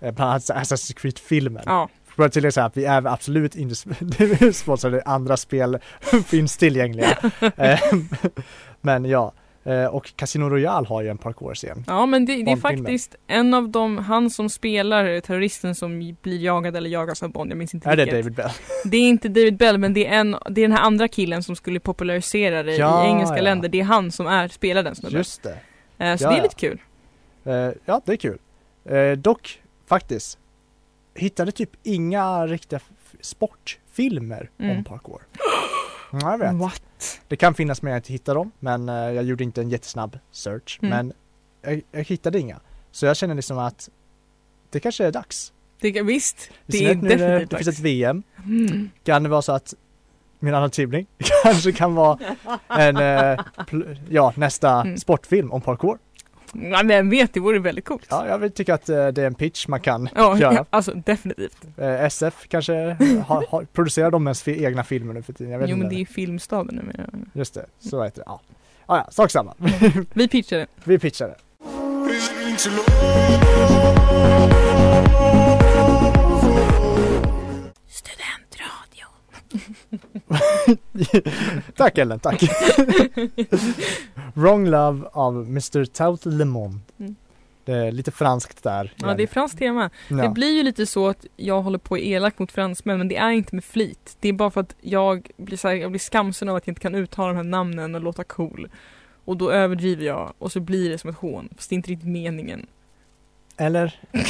Eh, 0.00 0.14
Bland 0.14 0.30
annat 0.30 0.42
Assassin's 0.50 0.94
Creed-filmen. 0.94 1.62
ja. 1.66 1.88
För 2.16 2.22
att 2.24 2.32
tillägga 2.32 2.52
så 2.52 2.60
här 2.60 2.66
att 2.66 2.76
vi 2.76 2.84
är 2.84 3.06
absolut 3.06 3.54
inte 3.56 3.74
sp- 3.74 4.52
sponsrade, 4.52 5.02
andra 5.06 5.36
spel 5.36 5.78
finns 6.26 6.56
tillgängliga. 6.56 7.18
Eh, 7.56 7.80
Men 8.80 9.04
ja, 9.04 9.32
eh, 9.64 9.84
och 9.86 10.12
Casino 10.16 10.44
Royale 10.48 10.86
har 10.86 11.02
ju 11.02 11.08
en 11.08 11.18
parkour-scen. 11.18 11.84
Ja 11.86 12.06
men 12.06 12.24
det, 12.26 12.42
det 12.42 12.50
är 12.52 12.56
faktiskt 12.56 13.14
en 13.26 13.54
av 13.54 13.68
dem, 13.68 13.98
han 13.98 14.30
som 14.30 14.50
spelar 14.50 15.20
terroristen 15.20 15.74
som 15.74 16.16
blir 16.22 16.38
jagad 16.42 16.76
eller 16.76 16.90
jagas 16.90 17.22
av 17.22 17.30
Bond, 17.32 17.50
jag 17.50 17.58
minns 17.58 17.74
inte 17.74 17.88
Är 17.90 17.96
det 17.96 18.04
vilket. 18.04 18.20
David 18.22 18.34
Bell? 18.34 18.50
Det 18.90 18.96
är 18.96 19.08
inte 19.08 19.28
David 19.28 19.56
Bell 19.56 19.78
men 19.78 19.94
det 19.94 20.06
är, 20.06 20.18
en, 20.20 20.30
det 20.50 20.60
är 20.60 20.68
den 20.68 20.72
här 20.76 20.84
andra 20.84 21.08
killen 21.08 21.42
som 21.42 21.56
skulle 21.56 21.80
popularisera 21.80 22.62
det 22.62 22.76
Ja, 22.76 23.04
i 23.06 23.08
engelska 23.08 23.36
ja. 23.36 23.42
länder. 23.42 23.68
Det 23.68 23.80
är 23.80 23.84
han 23.84 24.12
som 24.12 24.26
är, 24.26 24.48
spelar 24.48 24.82
den 24.82 24.94
snubben. 24.94 25.18
Just 25.18 25.42
det. 25.42 25.58
Eh, 25.98 26.16
så 26.16 26.24
Ja, 26.24 26.30
det 26.30 26.36
är 26.38 26.42
lite 26.42 26.54
kul. 26.54 26.80
Eh, 27.44 27.70
Ja, 27.84 28.00
det 28.04 28.12
är 28.12 28.16
kul. 28.16 28.38
Eh, 28.84 29.12
Dock, 29.18 29.60
faktiskt, 29.88 30.38
hittade 31.14 31.52
typ 31.52 31.70
inga 31.82 32.46
riktiga 32.46 32.80
sportfilmer 33.20 34.50
Mm. 34.58 34.76
om 34.76 34.84
parkour. 34.84 35.22
Ja, 36.20 36.30
jag 36.30 36.38
vet. 36.38 36.54
What? 36.54 36.82
Det 37.28 37.36
kan 37.36 37.54
finnas 37.54 37.82
men 37.82 37.92
jag 37.92 37.98
inte 37.98 38.12
hittar 38.12 38.34
dem, 38.34 38.52
men 38.60 38.88
eh, 38.88 38.94
jag 38.94 39.24
gjorde 39.24 39.44
inte 39.44 39.60
en 39.60 39.70
jättesnabb 39.70 40.18
search. 40.30 40.78
Mm. 40.82 40.90
Men 40.90 41.12
jag, 41.72 41.82
jag 41.92 42.04
hittade 42.04 42.38
inga. 42.38 42.60
Så 42.90 43.06
jag 43.06 43.16
känner 43.16 43.34
liksom 43.34 43.58
att 43.58 43.90
det 44.70 44.80
kanske 44.80 45.04
är 45.06 45.12
dags. 45.12 45.52
Det, 45.80 46.02
visst, 46.02 46.50
det 46.66 46.86
är 46.86 46.94
nu 46.94 47.08
definitivt 47.08 47.50
det 47.50 47.56
finns 47.56 47.66
dags. 47.66 47.78
ett 47.78 47.84
VM. 47.84 48.22
Mm. 48.44 48.90
Kan 49.04 49.22
det 49.22 49.28
vara 49.28 49.42
så 49.42 49.52
att 49.52 49.74
min 50.38 50.54
annan 50.54 50.70
tävling 50.70 51.06
kanske 51.42 51.72
kan 51.72 51.94
vara 51.94 52.18
en, 52.68 52.96
eh, 52.96 53.40
ja, 54.08 54.32
nästa 54.36 54.80
Mm. 54.80 54.96
sportfilm 54.98 55.52
om 55.52 55.60
parkour. 55.60 55.98
Ja, 56.62 56.82
vem 56.84 57.10
vet, 57.10 57.34
det 57.34 57.40
vore 57.40 57.58
väldigt 57.58 57.84
coolt. 57.84 58.06
Ja, 58.10 58.26
jag 58.28 58.38
vill 58.38 58.50
tycka 58.50 58.74
att 58.74 58.88
eh, 58.88 59.08
det 59.08 59.22
är 59.22 59.26
en 59.26 59.34
pitch 59.34 59.68
man 59.68 59.80
kan 59.80 60.08
Ja, 60.14 60.38
göra. 60.38 60.64
alltså 60.70 60.92
definitivt. 60.94 61.58
Eh, 61.76 62.04
SF 62.04 62.46
kanske 62.48 62.72
har, 63.26 63.46
har, 63.50 63.64
producerar 63.64 64.10
de 64.10 64.26
ens 64.26 64.48
egna 64.48 64.84
filmer 64.84 65.14
nu 65.14 65.22
för 65.22 65.32
tiden? 65.32 65.52
Jag 65.52 65.58
vet 65.58 65.70
Jo 65.70 65.76
men 65.76 65.88
det 65.88 65.94
är 65.94 65.98
ju 65.98 66.06
Filmstaden 66.06 66.74
numera. 66.76 67.06
Just 67.32 67.54
det, 67.54 67.66
så 67.78 68.04
heter 68.04 68.18
det. 68.18 68.24
Ja, 68.26 68.40
ah, 68.86 68.96
ja, 68.96 69.06
sak 69.10 69.30
samma. 69.30 69.54
Vi 70.12 70.28
pitchar 70.28 70.58
det. 70.58 70.66
Vi 70.84 70.98
pitchar 70.98 71.28
det. 71.28 71.34
tack 81.76 81.98
Ellen, 81.98 82.20
tack. 82.20 82.42
Wrong 84.34 84.66
Love 84.66 85.08
av 85.12 85.34
Mr. 85.36 85.84
Tout 85.84 86.26
Le 86.26 86.44
Monde. 86.44 86.78
Mm. 86.98 87.16
Det 87.64 87.72
är 87.72 87.92
lite 87.92 88.10
franskt 88.10 88.62
där. 88.62 88.92
Ja 88.96 89.14
det 89.14 89.22
är 89.22 89.26
franskt 89.26 89.58
tema. 89.58 89.90
Ja. 90.08 90.16
Det 90.16 90.28
blir 90.28 90.56
ju 90.56 90.62
lite 90.62 90.86
så 90.86 91.08
att 91.08 91.26
jag 91.36 91.62
håller 91.62 91.78
på 91.78 91.98
elakt 91.98 92.38
mot 92.38 92.52
fransmän 92.52 92.98
men 92.98 93.08
det 93.08 93.16
är 93.16 93.30
inte 93.30 93.54
med 93.54 93.64
flit. 93.64 94.16
Det 94.20 94.28
är 94.28 94.32
bara 94.32 94.50
för 94.50 94.60
att 94.60 94.76
jag 94.80 95.30
blir, 95.36 95.56
så 95.56 95.68
här, 95.68 95.74
jag 95.74 95.90
blir 95.90 96.00
skamsen 96.00 96.48
av 96.48 96.56
att 96.56 96.66
jag 96.66 96.72
inte 96.72 96.80
kan 96.80 96.94
uttala 96.94 97.28
de 97.28 97.36
här 97.36 97.44
namnen 97.44 97.94
och 97.94 98.00
låta 98.00 98.24
cool. 98.24 98.68
Och 99.24 99.36
då 99.36 99.50
överdriver 99.50 100.04
jag 100.04 100.32
och 100.38 100.52
så 100.52 100.60
blir 100.60 100.90
det 100.90 100.98
som 100.98 101.10
ett 101.10 101.16
hån. 101.16 101.48
Fast 101.56 101.70
det 101.70 101.74
är 101.74 101.76
inte 101.76 101.90
riktigt 101.90 102.08
meningen. 102.08 102.66
Eller? 103.56 104.00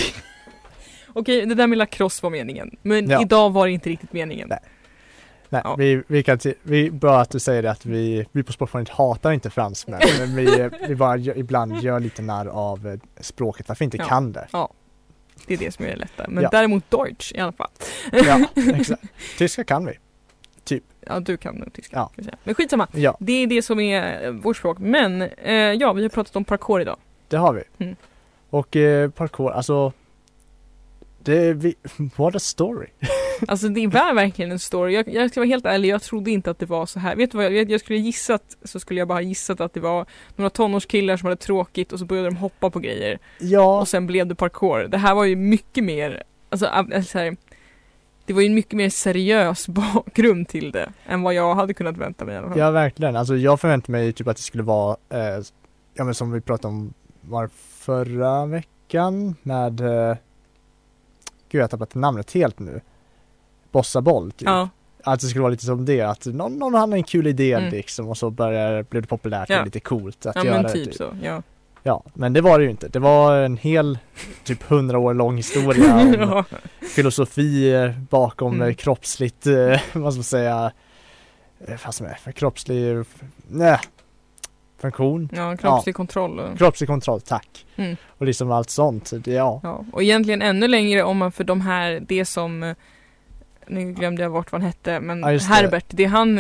Okej, 1.12 1.46
det 1.46 1.54
där 1.54 1.66
med 1.66 1.78
lacrosse 1.78 2.22
var 2.22 2.30
meningen. 2.30 2.76
Men 2.82 3.10
Ja. 3.10 3.22
idag 3.22 3.50
var 3.52 3.66
det 3.66 3.72
inte 3.72 3.90
riktigt 3.90 4.12
meningen. 4.12 4.48
Nej. 4.48 4.58
Nej, 5.54 5.62
Ja. 5.64 5.74
vi, 5.76 6.02
vi 6.06 6.22
kan 6.22 6.38
vi, 6.62 6.90
bra 6.90 7.20
att 7.20 7.30
du 7.30 7.38
säger 7.40 7.62
det 7.62 7.70
att 7.70 7.86
vi, 7.86 8.26
vi 8.32 8.42
på 8.42 8.52
Sportföreningen 8.52 8.94
hatar 8.96 9.32
inte 9.32 9.50
fransmän, 9.50 10.00
men 10.18 10.36
vi, 10.36 10.70
vi 10.88 10.94
bara 10.94 11.16
gör, 11.16 11.38
ibland 11.38 11.82
gör 11.82 12.00
lite 12.00 12.22
narr 12.22 12.46
av 12.46 12.86
eh, 12.88 12.98
språket, 13.20 13.68
varför 13.68 13.84
inte 13.84 13.96
Ja. 13.96 14.04
kan 14.04 14.32
det. 14.32 14.46
Ja. 14.52 14.70
Det 15.46 15.54
är 15.54 15.58
det 15.58 15.74
som 15.74 15.84
är 15.84 15.88
det 15.88 15.96
lätta. 15.96 16.24
Men 16.28 16.42
Ja. 16.42 16.48
däremot 16.52 16.90
Deutsch 16.90 17.32
i 17.34 17.38
alla 17.40 17.52
fall. 17.52 17.70
Ja, 18.12 18.40
exakt. 18.74 19.02
Tyska 19.38 19.64
kan 19.64 19.86
vi. 19.86 19.92
Ja, 21.06 21.20
du 21.20 21.36
kan 21.36 21.54
nog 21.54 21.72
tyska. 21.72 21.96
Ja. 21.96 22.10
kan 22.14 22.24
säga. 22.24 22.36
Men 22.44 22.54
skitsamma. 22.54 22.88
Ja, 22.92 23.16
Det 23.20 23.32
är 23.32 23.46
det 23.46 23.62
som 23.62 23.80
är 23.80 24.24
eh, 24.26 24.30
vårt 24.30 24.56
språk. 24.56 24.78
Men 24.78 25.22
eh, 25.22 25.54
ja, 25.54 25.92
vi 25.92 26.02
har 26.02 26.08
pratat 26.08 26.36
om 26.36 26.44
parkour 26.44 26.80
idag. 26.80 26.96
det 27.28 27.36
har 27.36 27.52
vi. 27.54 27.84
Mm. 27.84 27.96
Och 28.50 28.76
eh, 28.76 29.10
parkour, 29.10 29.50
alltså 29.52 29.92
det 31.22 31.52
vi, 31.52 31.74
what 32.16 32.34
a 32.34 32.38
story. 32.38 32.86
Alltså 33.48 33.68
det 33.68 33.80
är 33.84 34.14
verkligen 34.14 34.52
en 34.52 34.58
story. 34.58 34.94
Jag, 34.94 35.08
jag 35.08 35.30
ska 35.30 35.40
vara 35.40 35.48
helt 35.48 35.66
ärlig, 35.66 35.88
jag 35.88 36.02
trodde 36.02 36.30
inte 36.30 36.50
att 36.50 36.58
det 36.58 36.66
var 36.66 36.86
så 36.86 36.98
här. 36.98 37.16
Vet 37.16 37.30
du 37.30 37.36
vad, 37.36 37.52
jag, 37.52 37.70
jag 37.70 37.80
skulle 37.80 37.98
gissat, 37.98 38.56
så 38.64 38.80
skulle 38.80 39.00
jag 39.00 39.08
bara 39.08 39.20
gissat 39.22 39.60
att 39.60 39.74
det 39.74 39.80
var 39.80 40.06
några 40.36 40.50
tonårskillar 40.50 41.16
som 41.16 41.26
hade 41.26 41.40
tråkigt 41.40 41.92
och 41.92 41.98
så 41.98 42.04
började 42.04 42.28
de 42.28 42.36
hoppa 42.36 42.70
på 42.70 42.78
grejer. 42.78 43.18
Ja, 43.38 43.80
Och 43.80 43.88
sen 43.88 44.06
blev 44.06 44.26
det 44.26 44.34
parkour. 44.34 44.88
Det 44.88 44.98
här 44.98 45.14
var 45.14 45.24
ju 45.24 45.36
mycket 45.36 45.84
mer, 45.84 46.22
alltså, 46.50 46.66
alltså 46.66 47.02
så 47.02 47.18
här, 47.18 47.36
det 48.26 48.32
var 48.32 48.40
ju 48.40 48.46
en 48.46 48.54
mycket 48.54 48.72
mer 48.76 48.90
seriös 48.90 49.68
bakgrund 49.94 50.48
till 50.48 50.70
det 50.72 50.92
än 51.06 51.22
vad 51.22 51.34
jag 51.34 51.54
hade 51.54 51.74
kunnat 51.74 51.96
vänta 51.96 52.24
mig 52.24 52.34
i 52.34 52.38
alla 52.38 52.48
fall. 52.48 52.58
ja 52.58 52.70
verkligen. 52.70 53.16
Alltså 53.16 53.36
jag 53.36 53.60
förväntade 53.60 53.92
mig 53.92 54.12
typ 54.12 54.28
att 54.28 54.36
det 54.36 54.42
skulle 54.42 54.62
vara, 54.62 54.96
eh, 55.08 55.42
ja 55.94 56.04
men 56.04 56.14
som 56.14 56.32
vi 56.32 56.40
pratade 56.40 56.74
om 56.74 56.94
var 57.20 57.50
förra 57.78 58.46
veckan 58.46 59.36
med, 59.42 59.80
eh, 59.80 60.16
gud 61.48 61.58
jag 61.58 61.62
har 61.62 61.68
tappat 61.68 61.94
namnet 61.94 62.32
helt 62.32 62.58
nu. 62.58 62.80
Bossaboll 63.78 64.32
typ. 64.32 64.48
Ja, 64.48 64.68
Att 65.04 65.20
det 65.20 65.26
skulle 65.26 65.42
vara 65.42 65.50
lite 65.50 65.64
som 65.64 65.84
det, 65.84 66.00
att 66.00 66.26
någon, 66.26 66.56
någon 66.58 66.74
hade 66.74 66.96
en 66.96 67.02
kul 67.04 67.26
idé 67.26 67.52
Mm. 67.52 67.70
liksom 67.70 68.08
och 68.08 68.16
så 68.18 68.30
började, 68.30 68.82
blev 68.82 69.02
det 69.02 69.08
populärt 69.08 69.50
Ja. 69.50 69.58
och 69.58 69.64
lite 69.64 69.80
coolt 69.80 70.26
att 70.26 70.36
ja 70.36 70.44
göra 70.44 70.54
men 70.54 70.62
det. 70.62 70.72
typ 70.72 70.94
så. 70.94 71.16
Ja. 71.22 71.42
Ja, 71.82 72.02
men 72.14 72.32
det 72.32 72.40
var 72.40 72.58
det 72.58 72.64
ju 72.64 72.70
inte. 72.70 72.88
Det 72.88 72.98
var 72.98 73.36
en 73.36 73.56
hel 73.56 73.98
typ 74.44 74.62
hundra 74.62 74.98
år 74.98 75.14
lång 75.14 75.36
historia 75.36 75.94
om 75.94 76.12
ja. 76.18 76.44
filosofi 76.94 77.74
eh, 77.74 77.90
bakom 78.10 78.54
Mm. 78.54 78.68
eh, 78.68 78.74
kroppsligt, 78.74 79.46
eh, 79.46 79.54
vad 79.92 80.12
ska 80.12 80.18
man 80.18 80.22
säga, 80.24 80.72
eh, 81.66 81.74
vad 81.84 81.94
som 81.94 82.06
är 82.06 82.14
för 82.14 82.32
kroppslig, 82.32 83.04
nej, 83.48 83.78
funktion. 84.80 85.28
ja, 85.36 85.56
kroppslig 85.56 85.94
kontroll. 85.94 86.40
Och, 86.40 86.58
Kroppslig 86.58 86.88
kontroll, 86.88 87.20
tack. 87.20 87.66
Mm. 87.76 87.96
Och 88.18 88.26
liksom 88.26 88.50
allt 88.50 88.70
sånt. 88.70 89.12
Ja, 89.26 89.60
ja. 89.62 89.84
och 89.92 90.02
egentligen 90.02 90.42
ännu 90.42 90.68
längre 90.68 91.02
om 91.02 91.16
man 91.18 91.32
för 91.32 91.44
de 91.44 91.60
här, 91.60 92.02
det 92.08 92.24
som 92.24 92.62
eh, 92.62 92.76
nu 93.68 93.92
glömde 93.92 94.22
jag 94.22 94.32
bort 94.32 94.52
vad 94.52 94.60
han 94.60 94.66
hette, 94.66 95.00
men 95.00 95.20
Ja, 95.20 95.32
just 95.32 95.48
det. 95.48 95.54
Herbert, 95.54 95.84
det, 95.88 96.04
han 96.04 96.38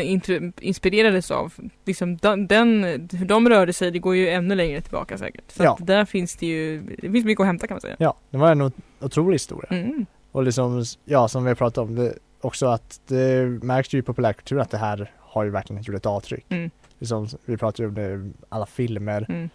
inspirerades 0.60 1.30
av, 1.30 1.52
liksom 1.84 2.16
den, 2.16 2.46
den, 2.46 2.84
hur 3.12 3.24
de 3.26 3.48
rörde 3.48 3.72
sig, 3.72 3.90
det 3.90 3.98
går 3.98 4.16
ju 4.16 4.28
ännu 4.28 4.54
längre 4.54 4.80
tillbaka 4.80 5.18
säkert. 5.18 5.44
Så 5.50 5.64
Ja. 5.64 5.78
där 5.80 6.04
finns 6.04 6.36
det 6.36 6.46
ju, 6.46 6.82
det 6.82 7.10
finns 7.10 7.24
mycket 7.24 7.40
att 7.40 7.46
hämta 7.46 7.66
kan 7.66 7.74
man 7.74 7.80
säga. 7.80 7.96
ja, 7.98 8.14
det 8.30 8.36
var 8.36 8.52
en 8.52 8.62
ot- 8.62 8.80
otrolig 9.00 9.34
historia. 9.34 9.68
Mm. 9.70 10.06
Och 10.32 10.42
liksom, 10.42 10.84
ja 11.04 11.28
som 11.28 11.44
vi 11.44 11.50
har 11.50 11.54
pratat 11.54 11.78
om, 11.78 11.94
det, 11.94 12.14
också 12.40 12.66
att 12.66 13.00
det 13.06 13.46
märks 13.64 13.94
ju 13.94 13.98
i 13.98 14.02
populärkultur 14.02 14.60
att 14.60 14.70
det 14.70 14.78
här 14.78 15.12
har 15.20 15.44
ju 15.44 15.50
verkligen 15.50 15.82
gjort 15.82 15.96
ett 15.96 16.06
avtryck. 16.06 16.44
Mm. 16.48 16.70
Liksom, 16.98 17.28
vi 17.44 17.56
pratar 17.56 17.84
ju 17.84 17.88
om 17.88 17.94
det, 17.94 18.30
alla 18.48 18.66
filmer 18.66 19.26
Mm. 19.28 19.48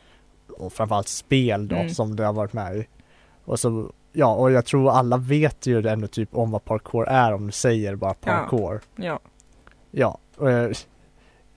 och 0.57 0.73
framförallt 0.73 1.07
spel 1.07 1.67
då 1.67 1.75
Mm. 1.75 1.89
som 1.89 2.15
det 2.15 2.25
har 2.25 2.33
varit 2.33 2.53
med 2.53 2.77
i. 2.77 2.87
Och 3.45 3.59
så, 3.59 3.91
ja 4.19 4.33
och 4.33 4.51
jag 4.51 4.65
tror 4.65 4.91
alla 4.91 5.17
vet 5.17 5.65
ju 5.67 5.87
ändå 5.87 6.07
typ 6.07 6.29
om 6.31 6.51
vad 6.51 6.65
parkour 6.65 7.07
är 7.07 7.33
om 7.33 7.45
du 7.45 7.51
säger 7.51 7.95
bara 7.95 8.13
parkour. 8.13 8.81
Ja. 8.95 9.19
Ja, 9.91 10.17
och 10.37 10.51
jag, 10.51 10.75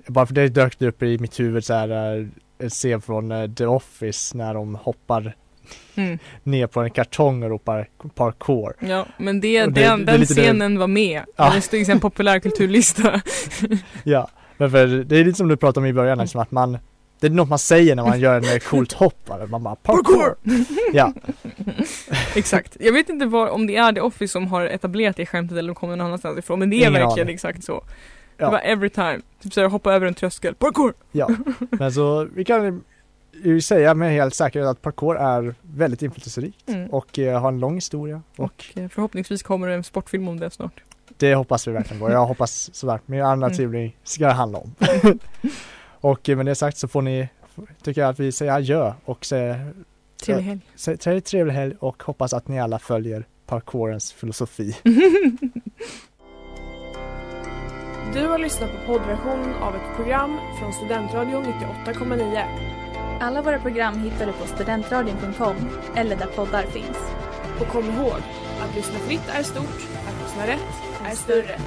bara 0.06 0.26
för 0.26 0.34
det 0.34 0.48
dök 0.48 0.78
det 0.78 0.86
upp 0.86 1.02
i 1.02 1.18
mitt 1.18 1.40
huvud 1.40 1.64
så 1.64 1.74
här 1.74 1.88
eh, 2.18 2.26
en 2.58 2.70
scen 2.70 3.00
från 3.00 3.32
eh, 3.32 3.50
The 3.50 3.66
Office 3.66 4.36
när 4.36 4.54
de 4.54 4.74
hoppar 4.74 5.34
Mm. 5.94 6.18
ner 6.42 6.66
på 6.66 6.80
en 6.80 6.90
kartong 6.90 7.42
och 7.42 7.50
ropar 7.50 7.88
parkour. 8.14 8.74
Ja, 8.80 9.06
men 9.18 9.40
det, 9.40 9.66
det- 9.66 9.70
den, 9.80 9.98
det 9.98 10.12
den 10.12 10.20
lite 10.20 10.34
det- 10.34 10.40
scenen 10.42 10.78
var 10.78 10.86
med. 10.86 11.22
Ja. 11.36 11.50
Den 11.50 11.62
stod 11.62 11.80
i 11.80 11.90
en 11.90 12.00
populärkulturlista. 12.00 13.20
Ja, 14.04 14.28
men 14.56 14.70
för 14.70 14.86
det 14.86 15.16
är 15.16 15.24
lite 15.24 15.36
som 15.38 15.48
du 15.48 15.56
pratade 15.56 15.80
om 15.80 15.86
i 15.86 15.92
början, 15.92 16.18
liksom 16.18 16.40
att 16.40 16.50
man 16.50 16.78
det 17.22 17.26
är 17.26 17.30
något 17.30 17.48
man 17.48 17.58
säger 17.58 17.96
när 17.96 18.02
man 18.04 18.20
gör 18.20 18.52
en 18.54 18.60
coolt 18.60 18.92
hopp, 18.92 19.30
man 19.50 19.62
bara 19.62 19.74
parkour! 19.76 20.34
Ja, 20.92 21.12
exakt. 22.36 22.76
Jag 22.80 22.92
vet 22.92 23.08
inte 23.08 23.26
var, 23.26 23.48
om 23.48 23.66
det 23.66 23.76
är 23.76 23.92
The 23.92 24.00
Office 24.00 24.32
som 24.32 24.46
har 24.46 24.64
etablerat 24.64 25.16
det 25.16 25.26
skämtet 25.26 25.58
eller 25.58 25.68
om 25.70 25.74
det 25.74 25.78
kommer 25.80 25.96
någon 25.96 26.06
annanstans 26.06 26.38
ifrån. 26.38 26.58
Men 26.58 26.70
det 26.70 26.76
är 26.76 26.78
Ingen 26.78 26.92
verkligen 26.92 27.26
aning. 27.26 27.34
exakt 27.34 27.64
så. 27.64 27.84
Ja. 28.36 28.44
Det 28.46 28.52
var 28.52 28.60
every 28.64 28.90
time. 28.90 29.20
Typ 29.42 29.52
såhär 29.52 29.68
hoppa 29.68 29.92
över 29.94 30.06
en 30.06 30.14
tröskel. 30.14 30.54
Parkour! 30.54 30.94
ja. 31.12 31.28
Men 31.70 31.92
så 31.92 32.24
vi 32.34 32.44
kan 32.44 32.82
ju 33.44 33.60
säga 33.60 33.94
med 33.94 34.12
helt 34.12 34.34
säkerhet 34.34 34.68
att 34.68 34.82
parkour 34.82 35.16
är 35.18 35.54
väldigt 35.62 36.02
inflytelserikt 36.02 36.68
Mm. 36.68 36.90
och 36.90 37.18
eh, 37.18 37.40
har 37.40 37.48
en 37.48 37.60
lång 37.60 37.74
historia 37.74 38.22
och 38.36 38.44
Och 38.44 38.64
eh, 38.74 38.88
förhoppningsvis 38.88 39.42
kommer 39.42 39.68
det 39.68 39.74
en 39.74 39.84
sportfilm 39.84 40.28
om 40.28 40.40
det 40.40 40.50
snart. 40.50 40.82
det 41.16 41.34
hoppas 41.34 41.68
vi 41.68 41.72
verkligen 41.72 42.00
på. 42.00 42.10
Jag 42.10 42.26
hoppas 42.26 42.70
sådär, 42.74 43.00
min 43.06 43.22
andra 43.22 43.48
Mm. 43.48 43.90
ska 44.04 44.26
det 44.26 44.32
handla 44.32 44.58
om. 44.58 44.74
och 46.02 46.28
eh, 46.28 46.36
med 46.36 46.46
det 46.46 46.54
sagt 46.54 46.76
så 46.78 46.88
får 46.88 47.02
ni, 47.02 47.28
tycker 47.82 48.00
jag 48.00 48.10
att 48.10 48.20
vi 48.20 48.32
säger 48.32 48.52
adjö 48.52 48.92
och 49.04 49.24
säger 49.24 49.72
Trevlig 50.24 50.44
helg. 50.44 50.60
Sä- 50.76 50.96
Trevlig, 50.96 51.24
trevlig 51.24 51.54
helg 51.54 51.74
och 51.78 52.02
hoppas 52.02 52.32
att 52.32 52.48
ni 52.48 52.60
alla 52.60 52.78
följer 52.78 53.24
parkourens 53.46 54.12
filosofi. 54.12 54.76
Du 58.14 58.26
har 58.26 58.38
lyssnat 58.38 58.70
på 58.70 58.86
poddversionen 58.92 59.54
av 59.54 59.76
ett 59.76 59.96
program 59.96 60.38
från 60.60 60.72
Studentradion 60.72 61.44
98,9. 61.44 62.42
Alla 63.20 63.42
våra 63.42 63.58
program 63.58 63.98
hittar 63.98 64.26
du 64.26 64.32
på 64.32 64.46
studentradion.com 64.46 65.56
eller 65.96 66.16
där 66.16 66.26
poddar 66.26 66.62
finns. 66.62 66.98
Och 67.60 67.66
kom 67.66 67.84
ihåg, 67.84 68.16
att 68.60 68.76
lyssna 68.76 68.98
fritt 68.98 69.28
är 69.28 69.42
stort, 69.42 69.88
att 70.08 70.22
lyssna 70.22 70.46
rätt 70.46 71.10
är 71.12 71.14
större. 71.16 71.58